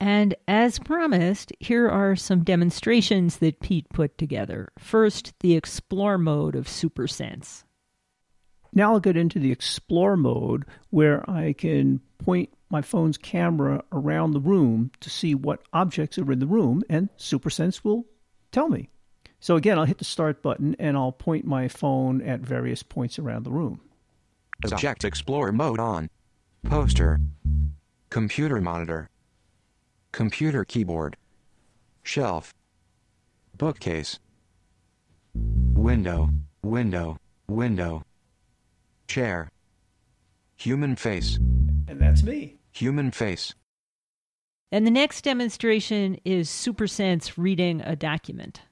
And 0.00 0.34
as 0.48 0.78
promised, 0.78 1.52
here 1.60 1.88
are 1.88 2.16
some 2.16 2.42
demonstrations 2.42 3.36
that 3.36 3.60
Pete 3.60 3.86
put 3.90 4.16
together. 4.16 4.68
First, 4.78 5.34
the 5.40 5.54
explore 5.54 6.16
mode 6.16 6.56
of 6.56 6.66
SuperSense. 6.66 7.64
Now 8.72 8.94
I'll 8.94 9.00
get 9.00 9.16
into 9.16 9.38
the 9.38 9.52
explore 9.52 10.16
mode 10.16 10.64
where 10.88 11.28
I 11.28 11.52
can 11.52 12.00
point 12.18 12.50
my 12.70 12.80
phone's 12.80 13.18
camera 13.18 13.82
around 13.92 14.30
the 14.30 14.40
room 14.40 14.90
to 15.00 15.10
see 15.10 15.34
what 15.34 15.62
objects 15.72 16.18
are 16.18 16.32
in 16.32 16.38
the 16.38 16.46
room, 16.46 16.82
and 16.88 17.10
SuperSense 17.18 17.84
will 17.84 18.06
tell 18.52 18.68
me. 18.68 18.88
So 19.40 19.56
again, 19.56 19.78
I'll 19.78 19.84
hit 19.84 19.98
the 19.98 20.04
start 20.04 20.42
button 20.42 20.76
and 20.78 20.96
I'll 20.96 21.12
point 21.12 21.44
my 21.44 21.68
phone 21.68 22.22
at 22.22 22.40
various 22.40 22.82
points 22.82 23.18
around 23.18 23.42
the 23.42 23.50
room. 23.50 23.80
Object 24.64 25.04
Explorer 25.04 25.52
mode 25.52 25.80
on. 25.80 26.08
Poster. 26.64 27.20
Computer 28.10 28.60
monitor. 28.60 29.08
Computer 30.12 30.64
keyboard. 30.64 31.16
Shelf. 32.02 32.52
Bookcase. 33.56 34.18
Window. 35.34 36.30
Window. 36.62 37.16
Window. 37.48 38.02
Chair. 39.06 39.48
Human 40.56 40.96
face. 40.96 41.36
And 41.36 42.00
that's 42.00 42.22
me. 42.22 42.56
Human 42.72 43.10
face. 43.10 43.54
And 44.72 44.86
the 44.86 44.90
next 44.90 45.22
demonstration 45.22 46.18
is 46.24 46.48
SuperSense 46.48 47.32
reading 47.36 47.80
a 47.80 47.96
document. 47.96 48.62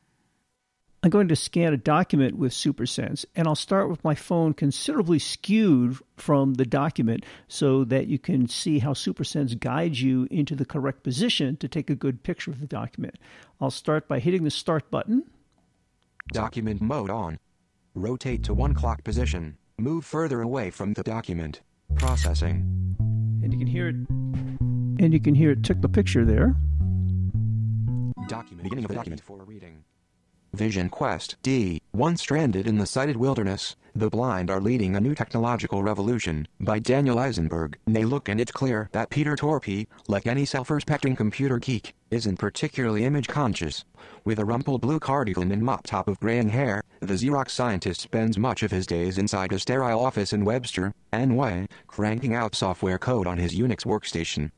I'm 1.03 1.11
going 1.11 1.29
to 1.29 1.37
scan 1.37 1.73
a 1.73 1.77
document 1.77 2.37
with 2.37 2.53
SuperSense, 2.53 3.25
and 3.37 3.47
I'll 3.47 3.55
start 3.55 3.89
with 3.89 4.03
my 4.03 4.17
phone 4.17 4.53
considerably 4.53 5.21
skewed 5.21 5.97
from 6.17 6.55
the 6.55 6.67
document 6.67 7.25
so 7.47 7.85
that 7.85 8.09
you 8.09 8.19
can 8.19 8.49
see 8.49 8.81
how 8.81 8.95
SuperSense 8.95 9.59
guides 9.59 10.03
you 10.03 10.27
into 10.29 10.57
the 10.57 10.65
correct 10.65 11.05
position 11.05 11.57
to 11.59 11.69
take 11.69 11.89
a 11.89 11.95
good 11.95 12.25
picture 12.25 12.51
of 12.51 12.59
the 12.59 12.67
document. 12.67 13.17
I'll 13.61 13.71
start 13.71 14.09
by 14.09 14.19
hitting 14.19 14.43
the 14.43 14.51
Start 14.51 14.91
button. 14.91 15.23
Document 16.33 16.81
mode 16.81 17.11
on. 17.11 17.39
Rotate 17.95 18.43
to 18.45 18.55
one 18.55 18.75
clock 18.75 19.05
position. 19.05 19.57
Move 19.79 20.05
further 20.05 20.43
away 20.43 20.71
from 20.71 20.95
the 20.95 21.05
document. 21.05 21.61
Processing. 21.95 22.97
And 23.43 23.53
you 23.53 23.59
can 23.59 23.69
hear 23.69 23.89
it 23.89 23.95
and 25.01 25.13
you 25.13 25.21
can 25.21 25.37
hear 25.37 25.53
it 25.53 25.63
took 25.63 25.81
the 25.81 25.89
picture 25.89 26.25
there. 26.25 26.57
Document. 28.27 28.65
Beginning 28.65 28.85
of 28.85 28.89
the 28.89 28.95
document 28.97 29.23
for 29.23 29.45
reading. 29.45 29.85
Vision 30.53 30.89
Quest 30.89 31.37
D. 31.43 31.83
One 31.93 32.17
Stranded 32.17 32.67
in 32.67 32.79
the 32.79 32.87
Sighted 32.87 33.17
Wilderness, 33.17 33.77
The 33.95 34.09
Blind 34.09 34.51
Are 34.51 34.61
Leading 34.61 34.97
a 34.97 35.01
New 35.01 35.15
Technological 35.15 35.83
Revolution, 35.83 36.49
by 36.59 36.79
Daniel 36.79 37.19
Eisenberg. 37.19 37.79
They 37.87 38.05
look 38.05 38.29
and 38.29 38.41
it's 38.41 38.51
clear 38.51 38.89
that 38.93 39.11
Peter 39.11 39.37
Torpy, 39.37 39.87
like 40.09 40.27
any 40.27 40.45
self-respecting 40.45 41.17
computer 41.17 41.59
geek, 41.59 41.95
isn't 42.11 42.39
particularly 42.39 43.05
image 43.05 43.29
conscious. 43.29 43.85
With 44.25 44.39
a 44.39 44.45
rumpled 44.45 44.81
blue 44.81 44.99
cardigan 44.99 45.53
and 45.53 45.63
mop 45.63 45.87
top 45.87 46.09
of 46.09 46.19
graying 46.21 46.49
hair, 46.49 46.83
the 47.01 47.15
Xerox 47.15 47.51
scientist 47.51 48.01
spends 48.01 48.39
much 48.39 48.63
of 48.63 48.71
his 48.71 48.87
days 48.87 49.19
inside 49.19 49.53
a 49.53 49.59
sterile 49.59 50.01
office 50.01 50.33
in 50.33 50.45
Webster, 50.45 50.95
NY, 51.13 51.67
cranking 51.87 52.35
out 52.35 52.55
software 52.55 52.99
code 52.99 53.27
on 53.27 53.39
his 53.39 53.55
Unix 53.55 53.85
workstation. 53.85 54.51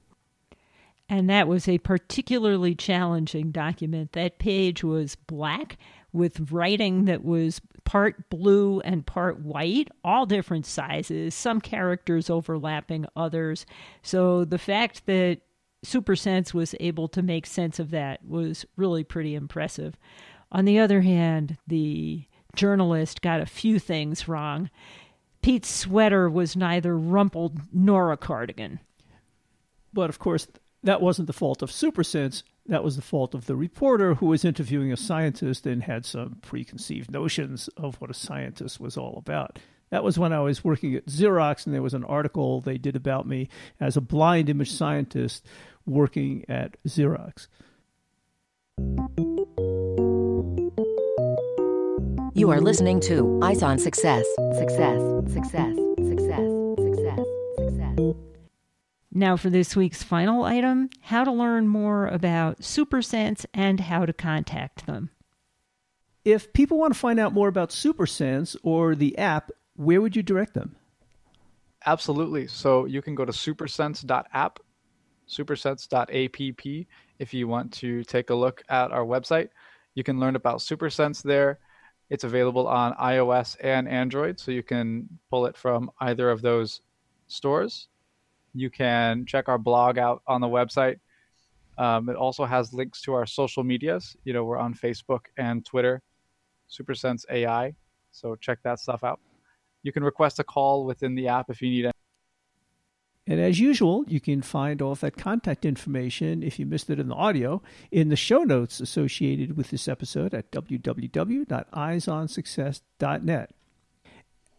And 1.11 1.29
that 1.29 1.49
was 1.49 1.66
a 1.66 1.79
particularly 1.79 2.77
challenging 2.77 3.51
document. 3.51 4.12
That 4.12 4.38
page 4.38 4.85
was 4.85 5.16
black 5.16 5.77
with 6.12 6.53
writing 6.53 7.07
that 7.07 7.25
was 7.25 7.61
part 7.85 8.31
blue 8.31 8.79
and 8.81 9.05
part 9.05 9.40
white, 9.40 9.88
all 10.05 10.25
different 10.25 10.66
sizes, 10.66 11.35
some 11.35 11.61
characters 11.61 12.31
overlapping 12.31 13.07
others. 13.16 13.66
So 14.03 14.44
the 14.44 14.59
fact 14.59 15.07
that 15.07 15.40
SuperSense 15.85 16.55
was 16.55 16.77
able 16.79 17.09
to 17.09 17.23
make 17.23 17.44
sense 17.44 17.81
of 17.81 17.90
that 17.90 18.25
was 18.25 18.64
really 18.77 19.03
pretty 19.03 19.35
impressive. 19.35 19.96
On 20.53 20.64
the 20.64 20.79
other 20.79 21.01
hand, 21.01 21.59
the 21.66 22.25
journalist 22.55 23.20
got 23.20 23.40
a 23.40 23.46
few 23.46 23.81
things 23.81 24.29
wrong. 24.29 24.70
Pete's 25.42 25.70
sweater 25.70 26.31
was 26.31 26.55
neither 26.55 26.96
rumpled 26.96 27.59
nor 27.73 28.12
a 28.12 28.16
cardigan. 28.16 28.79
But 29.92 30.09
of 30.09 30.20
course, 30.20 30.46
that 30.83 31.03
wasn't 31.03 31.27
the 31.27 31.33
fault 31.33 31.62
of 31.62 31.71
SuperSense. 31.71 32.43
That 32.66 32.85
was 32.85 32.97
the 32.97 33.03
fault 33.03 33.35
of 33.35 33.47
the 33.47 33.57
reporter 33.57 34.14
who 34.14 34.27
was 34.27 34.45
interviewing 34.45 34.93
a 34.93 34.97
scientist 34.97 35.66
and 35.66 35.83
had 35.83 36.07
some 36.07 36.38
preconceived 36.43 37.11
notions 37.11 37.69
of 37.77 38.01
what 38.01 38.11
a 38.11 38.14
scientist 38.14 38.81
was 38.81 38.97
all 38.97 39.16
about. 39.19 39.59
That 39.90 40.05
was 40.05 40.19
when 40.19 40.33
I 40.33 40.40
was 40.40 40.64
working 40.64 40.95
at 40.95 41.07
Xerox, 41.07 41.66
and 41.66 41.75
there 41.75 41.83
was 41.83 41.95
an 41.95 42.05
article 42.05 42.61
they 42.61 42.79
did 42.79 42.95
about 42.95 43.27
me 43.27 43.49
as 43.81 43.97
a 43.97 44.01
blind 44.01 44.49
image 44.49 44.71
scientist 44.71 45.45
working 45.85 46.45
at 46.49 46.77
Xerox. 46.87 47.49
You 52.33 52.51
are 52.51 52.61
listening 52.61 53.01
to 53.01 53.40
Eyes 53.43 53.62
on 53.62 53.79
Success. 53.79 54.25
Success. 54.57 55.03
Success. 55.33 55.77
Success. 55.99 56.51
Success. 56.79 57.27
Success. 57.59 58.30
Now, 59.12 59.37
for 59.37 59.51
this 59.51 59.75
week's 59.75 60.05
final 60.05 60.44
item 60.44 60.88
how 61.03 61.25
to 61.25 61.33
learn 61.33 61.66
more 61.66 62.07
about 62.07 62.61
SuperSense 62.61 63.44
and 63.53 63.81
how 63.81 64.07
to 64.07 64.12
contact 64.12 64.87
them. 64.87 65.11
If 66.25 66.53
people 66.53 66.79
want 66.79 66.92
to 66.92 66.99
find 66.99 67.18
out 67.18 67.33
more 67.33 67.49
about 67.49 67.70
SuperSense 67.70 68.57
or 68.62 68.94
the 68.94 69.18
app, 69.18 69.51
where 69.75 70.01
would 70.01 70.14
you 70.14 70.23
direct 70.23 70.55
them? 70.55 70.77
Absolutely. 71.87 72.46
So 72.46 72.85
you 72.85 73.03
can 73.03 73.14
go 73.14 73.25
to 73.25 73.33
supersense.app, 73.33 74.61
supersense.app 75.29 76.87
if 77.18 77.35
you 77.35 77.49
want 77.49 77.73
to 77.73 78.05
take 78.05 78.31
a 78.31 78.35
look 78.35 78.62
at 78.68 78.92
our 78.92 79.05
website. 79.05 79.49
You 79.94 80.05
can 80.05 80.20
learn 80.20 80.37
about 80.37 80.59
SuperSense 80.59 81.23
there. 81.23 81.59
It's 82.11 82.25
available 82.25 82.68
on 82.68 82.94
iOS 82.94 83.57
and 83.61 83.88
Android, 83.88 84.38
so 84.38 84.51
you 84.51 84.62
can 84.62 85.09
pull 85.31 85.46
it 85.46 85.57
from 85.57 85.90
either 86.01 86.31
of 86.31 86.42
those 86.42 86.81
stores. 87.29 87.88
You 88.54 88.70
can 88.70 89.26
check 89.26 89.48
our 89.48 89.58
blog 89.58 89.98
out 89.98 90.22
on 90.26 90.40
the 90.40 90.48
website. 90.48 90.98
Um, 91.78 92.08
it 92.08 92.16
also 92.16 92.44
has 92.44 92.74
links 92.74 93.00
to 93.02 93.14
our 93.14 93.26
social 93.26 93.62
medias. 93.64 94.16
You 94.24 94.32
know, 94.32 94.44
we're 94.44 94.58
on 94.58 94.74
Facebook 94.74 95.26
and 95.36 95.64
Twitter, 95.64 96.02
SuperSense 96.70 97.24
AI. 97.30 97.74
So 98.12 98.36
check 98.36 98.58
that 98.64 98.80
stuff 98.80 99.04
out. 99.04 99.20
You 99.82 99.92
can 99.92 100.04
request 100.04 100.38
a 100.38 100.44
call 100.44 100.84
within 100.84 101.14
the 101.14 101.28
app 101.28 101.48
if 101.48 101.62
you 101.62 101.70
need 101.70 101.86
it. 101.86 101.94
And 103.26 103.40
as 103.40 103.58
usual, 103.60 104.04
you 104.08 104.20
can 104.20 104.42
find 104.42 104.82
all 104.82 104.92
of 104.92 105.00
that 105.00 105.16
contact 105.16 105.64
information, 105.64 106.42
if 106.42 106.58
you 106.58 106.66
missed 106.66 106.90
it 106.90 106.98
in 106.98 107.08
the 107.08 107.14
audio, 107.14 107.62
in 107.92 108.08
the 108.08 108.16
show 108.16 108.42
notes 108.42 108.80
associated 108.80 109.56
with 109.56 109.70
this 109.70 109.86
episode 109.86 110.34
at 110.34 110.50
www.eyesonsuccess.net. 110.50 113.50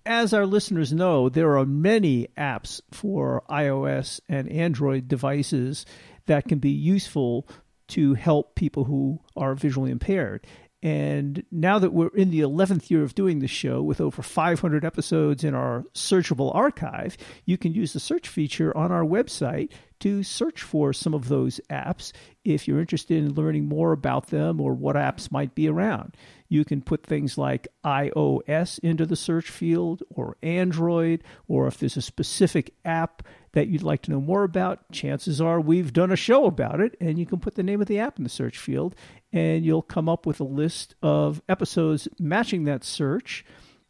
As 0.05 0.33
our 0.33 0.47
listeners 0.47 0.91
know, 0.91 1.29
there 1.29 1.57
are 1.57 1.65
many 1.65 2.27
apps 2.35 2.81
for 2.91 3.43
iOS 3.49 4.19
and 4.27 4.49
Android 4.49 5.07
devices 5.07 5.85
that 6.25 6.47
can 6.47 6.57
be 6.57 6.71
useful 6.71 7.47
to 7.89 8.15
help 8.15 8.55
people 8.55 8.85
who 8.85 9.19
are 9.35 9.53
visually 9.53 9.91
impaired. 9.91 10.47
And 10.83 11.43
now 11.51 11.77
that 11.77 11.93
we're 11.93 12.07
in 12.15 12.31
the 12.31 12.39
11th 12.39 12.89
year 12.89 13.03
of 13.03 13.13
doing 13.13 13.39
this 13.39 13.51
show 13.51 13.83
with 13.83 14.01
over 14.01 14.23
500 14.23 14.83
episodes 14.83 15.43
in 15.43 15.53
our 15.53 15.83
searchable 15.93 16.55
archive, 16.55 17.15
you 17.45 17.59
can 17.59 17.71
use 17.73 17.93
the 17.93 17.99
search 17.99 18.27
feature 18.27 18.75
on 18.75 18.91
our 18.91 19.03
website 19.03 19.71
to 19.99 20.23
search 20.23 20.63
for 20.63 20.93
some 20.93 21.13
of 21.13 21.27
those 21.27 21.61
apps 21.69 22.11
if 22.43 22.67
you're 22.67 22.79
interested 22.79 23.17
in 23.19 23.35
learning 23.35 23.65
more 23.65 23.91
about 23.91 24.27
them 24.27 24.59
or 24.59 24.73
what 24.73 24.95
apps 24.95 25.31
might 25.31 25.53
be 25.53 25.69
around. 25.69 26.17
You 26.51 26.65
can 26.65 26.81
put 26.81 27.05
things 27.05 27.37
like 27.37 27.69
iOS 27.85 28.77
into 28.79 29.05
the 29.05 29.15
search 29.15 29.49
field 29.49 30.03
or 30.09 30.35
Android, 30.43 31.23
or 31.47 31.65
if 31.65 31.77
there's 31.77 31.95
a 31.95 32.01
specific 32.01 32.73
app 32.83 33.25
that 33.53 33.69
you'd 33.69 33.83
like 33.83 34.01
to 34.01 34.11
know 34.11 34.19
more 34.19 34.43
about, 34.43 34.91
chances 34.91 35.39
are 35.39 35.61
we've 35.61 35.93
done 35.93 36.11
a 36.11 36.17
show 36.17 36.43
about 36.43 36.81
it, 36.81 36.97
and 36.99 37.17
you 37.17 37.25
can 37.25 37.39
put 37.39 37.55
the 37.55 37.63
name 37.63 37.79
of 37.79 37.87
the 37.87 37.99
app 37.99 38.17
in 38.17 38.25
the 38.25 38.29
search 38.29 38.57
field, 38.57 38.95
and 39.31 39.63
you'll 39.63 39.81
come 39.81 40.09
up 40.09 40.25
with 40.25 40.41
a 40.41 40.43
list 40.43 40.93
of 41.01 41.41
episodes 41.47 42.09
matching 42.19 42.65
that 42.65 42.83
search, 42.83 43.45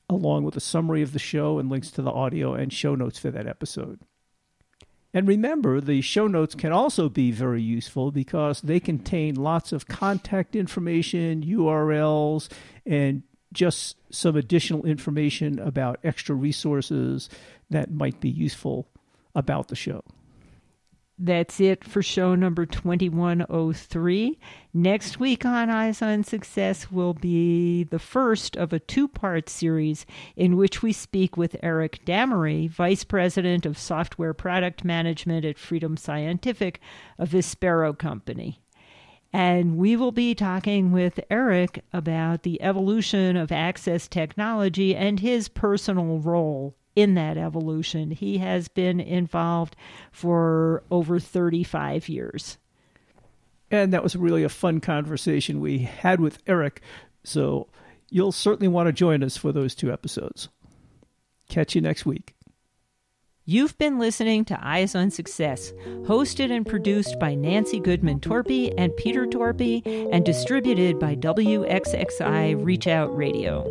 along 0.08 0.43
with 0.43 0.56
a 0.56 0.60
summary 0.60 1.02
of 1.02 1.13
the 1.13 1.19
show 1.19 1.58
and 1.58 1.67
links 1.67 1.89
to 1.89 2.04
the 2.04 2.12
audio 2.12 2.54
and 2.54 2.71
show 2.71 2.93
notes 2.93 3.17
for 3.17 3.32
that 3.32 3.47
episode. 3.47 4.00
And 5.13 5.28
remember, 5.28 5.82
the 5.82 6.02
show 6.02 6.28
notes 6.28 6.56
can 6.56 6.71
also 6.71 7.10
be 7.10 7.32
very 7.32 7.62
useful 7.62 8.12
because 8.12 8.62
they 8.62 8.80
contain 8.80 9.36
lots 9.36 9.74
of 9.74 9.88
contact 9.88 10.56
information, 10.56 11.43
URLs, 11.43 12.50
and 12.86 13.24
just 13.52 13.97
some 14.13 14.38
additional 14.38 14.86
information 14.86 15.60
about 15.60 16.00
extra 16.04 16.34
resources 16.34 17.30
that 17.69 17.91
might 17.91 18.21
be 18.21 18.30
useful 18.30 18.88
about 19.36 19.67
the 19.67 19.76
show. 19.76 20.02
That's 21.23 21.60
it 21.60 21.84
for 21.84 22.01
show 22.01 22.34
number 22.34 22.65
2103. 22.65 24.39
Next 24.73 25.19
week 25.19 25.45
on 25.45 25.69
Eyes 25.69 26.01
on 26.01 26.23
Success 26.23 26.91
will 26.91 27.13
be 27.13 27.84
the 27.84 27.99
first 27.99 28.57
of 28.57 28.73
a 28.73 28.79
two 28.79 29.07
part 29.07 29.47
series 29.47 30.07
in 30.36 30.57
which 30.57 30.81
we 30.81 30.91
speak 30.91 31.38
with 31.38 31.57
Eric 31.62 32.03
Damery, 32.07 32.67
Vice 32.67 33.03
President 33.03 33.67
of 33.67 33.77
Software 33.77 34.34
Product 34.34 34.84
Management 34.84 35.45
at 35.45 35.60
Freedom 35.60 35.95
Scientific, 35.95 36.81
a 37.19 37.27
Vispero 37.27 37.95
company. 37.95 38.60
And 39.31 39.77
we 39.77 39.95
will 39.95 40.12
be 40.12 40.34
talking 40.34 40.91
with 40.91 41.19
Eric 41.29 41.84
about 41.93 42.41
the 42.41 42.60
evolution 42.63 43.38
of 43.38 43.51
access 43.51 44.07
technology 44.07 44.95
and 44.95 45.19
his 45.19 45.49
personal 45.49 46.17
role 46.17 46.75
in 46.95 47.13
that 47.15 47.38
evolution. 47.38 48.12
He 48.12 48.38
has 48.39 48.67
been 48.67 48.99
involved 48.99 49.75
for 50.12 50.84
over 50.91 51.19
35 51.19 52.10
years. 52.10 52.58
And 53.69 53.93
that 53.93 54.04
was 54.04 54.15
really 54.15 54.43
a 54.43 54.49
fun 54.49 54.82
conversation 54.82 55.62
we 55.62 55.80
had 55.80 56.19
with 56.19 56.39
Eric. 56.45 56.82
So 57.23 57.67
you'll 58.10 58.34
certainly 58.34 58.67
want 58.67 58.88
to 58.88 58.93
join 58.93 59.23
us 59.23 59.38
for 59.38 59.51
those 59.51 59.73
two 59.73 59.91
episodes. 59.91 60.49
Catch 61.49 61.75
you 61.75 61.82
next 61.82 62.06
week. 62.06 62.36
You've 63.45 63.77
been 63.77 63.97
listening 63.97 64.45
to 64.45 64.60
Eyes 64.62 64.93
on 64.93 65.10
Success, 65.10 65.73
hosted 66.04 66.51
and 66.51 66.65
produced 66.65 67.19
by 67.19 67.34
Nancy 67.34 67.80
Goodman 67.80 68.19
Torpy 68.19 68.71
and 68.77 68.95
Peter 68.97 69.25
Torpy, 69.25 69.82
and 70.13 70.23
distributed 70.23 70.99
by 70.99 71.15
WXXI 71.15 72.63
Reach 72.63 72.88
Out 72.88 73.15
Radio. 73.15 73.67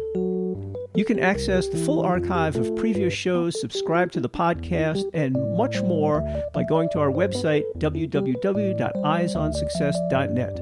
You 1.01 1.07
can 1.07 1.19
access 1.19 1.67
the 1.67 1.79
full 1.79 2.03
archive 2.03 2.57
of 2.57 2.77
previous 2.77 3.15
shows, 3.15 3.59
subscribe 3.59 4.13
to 4.13 4.21
the 4.21 4.29
podcast, 4.29 5.09
and 5.15 5.35
much 5.57 5.81
more 5.81 6.21
by 6.53 6.63
going 6.63 6.91
to 6.91 6.99
our 6.99 7.11
website, 7.11 7.63
www.eyesonsuccess.net. 7.79 10.61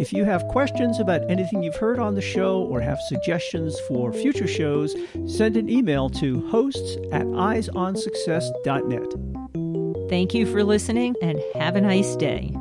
If 0.00 0.14
you 0.14 0.24
have 0.24 0.48
questions 0.48 0.98
about 0.98 1.30
anything 1.30 1.62
you've 1.62 1.76
heard 1.76 1.98
on 1.98 2.14
the 2.14 2.22
show 2.22 2.62
or 2.62 2.80
have 2.80 3.02
suggestions 3.02 3.78
for 3.80 4.14
future 4.14 4.48
shows, 4.48 4.96
send 5.26 5.58
an 5.58 5.68
email 5.68 6.08
to 6.08 6.48
hosts 6.48 6.96
at 7.12 7.26
eyesonsuccess.net. 7.26 10.08
Thank 10.08 10.32
you 10.32 10.46
for 10.46 10.64
listening 10.64 11.16
and 11.20 11.38
have 11.54 11.76
a 11.76 11.82
nice 11.82 12.16
day. 12.16 12.56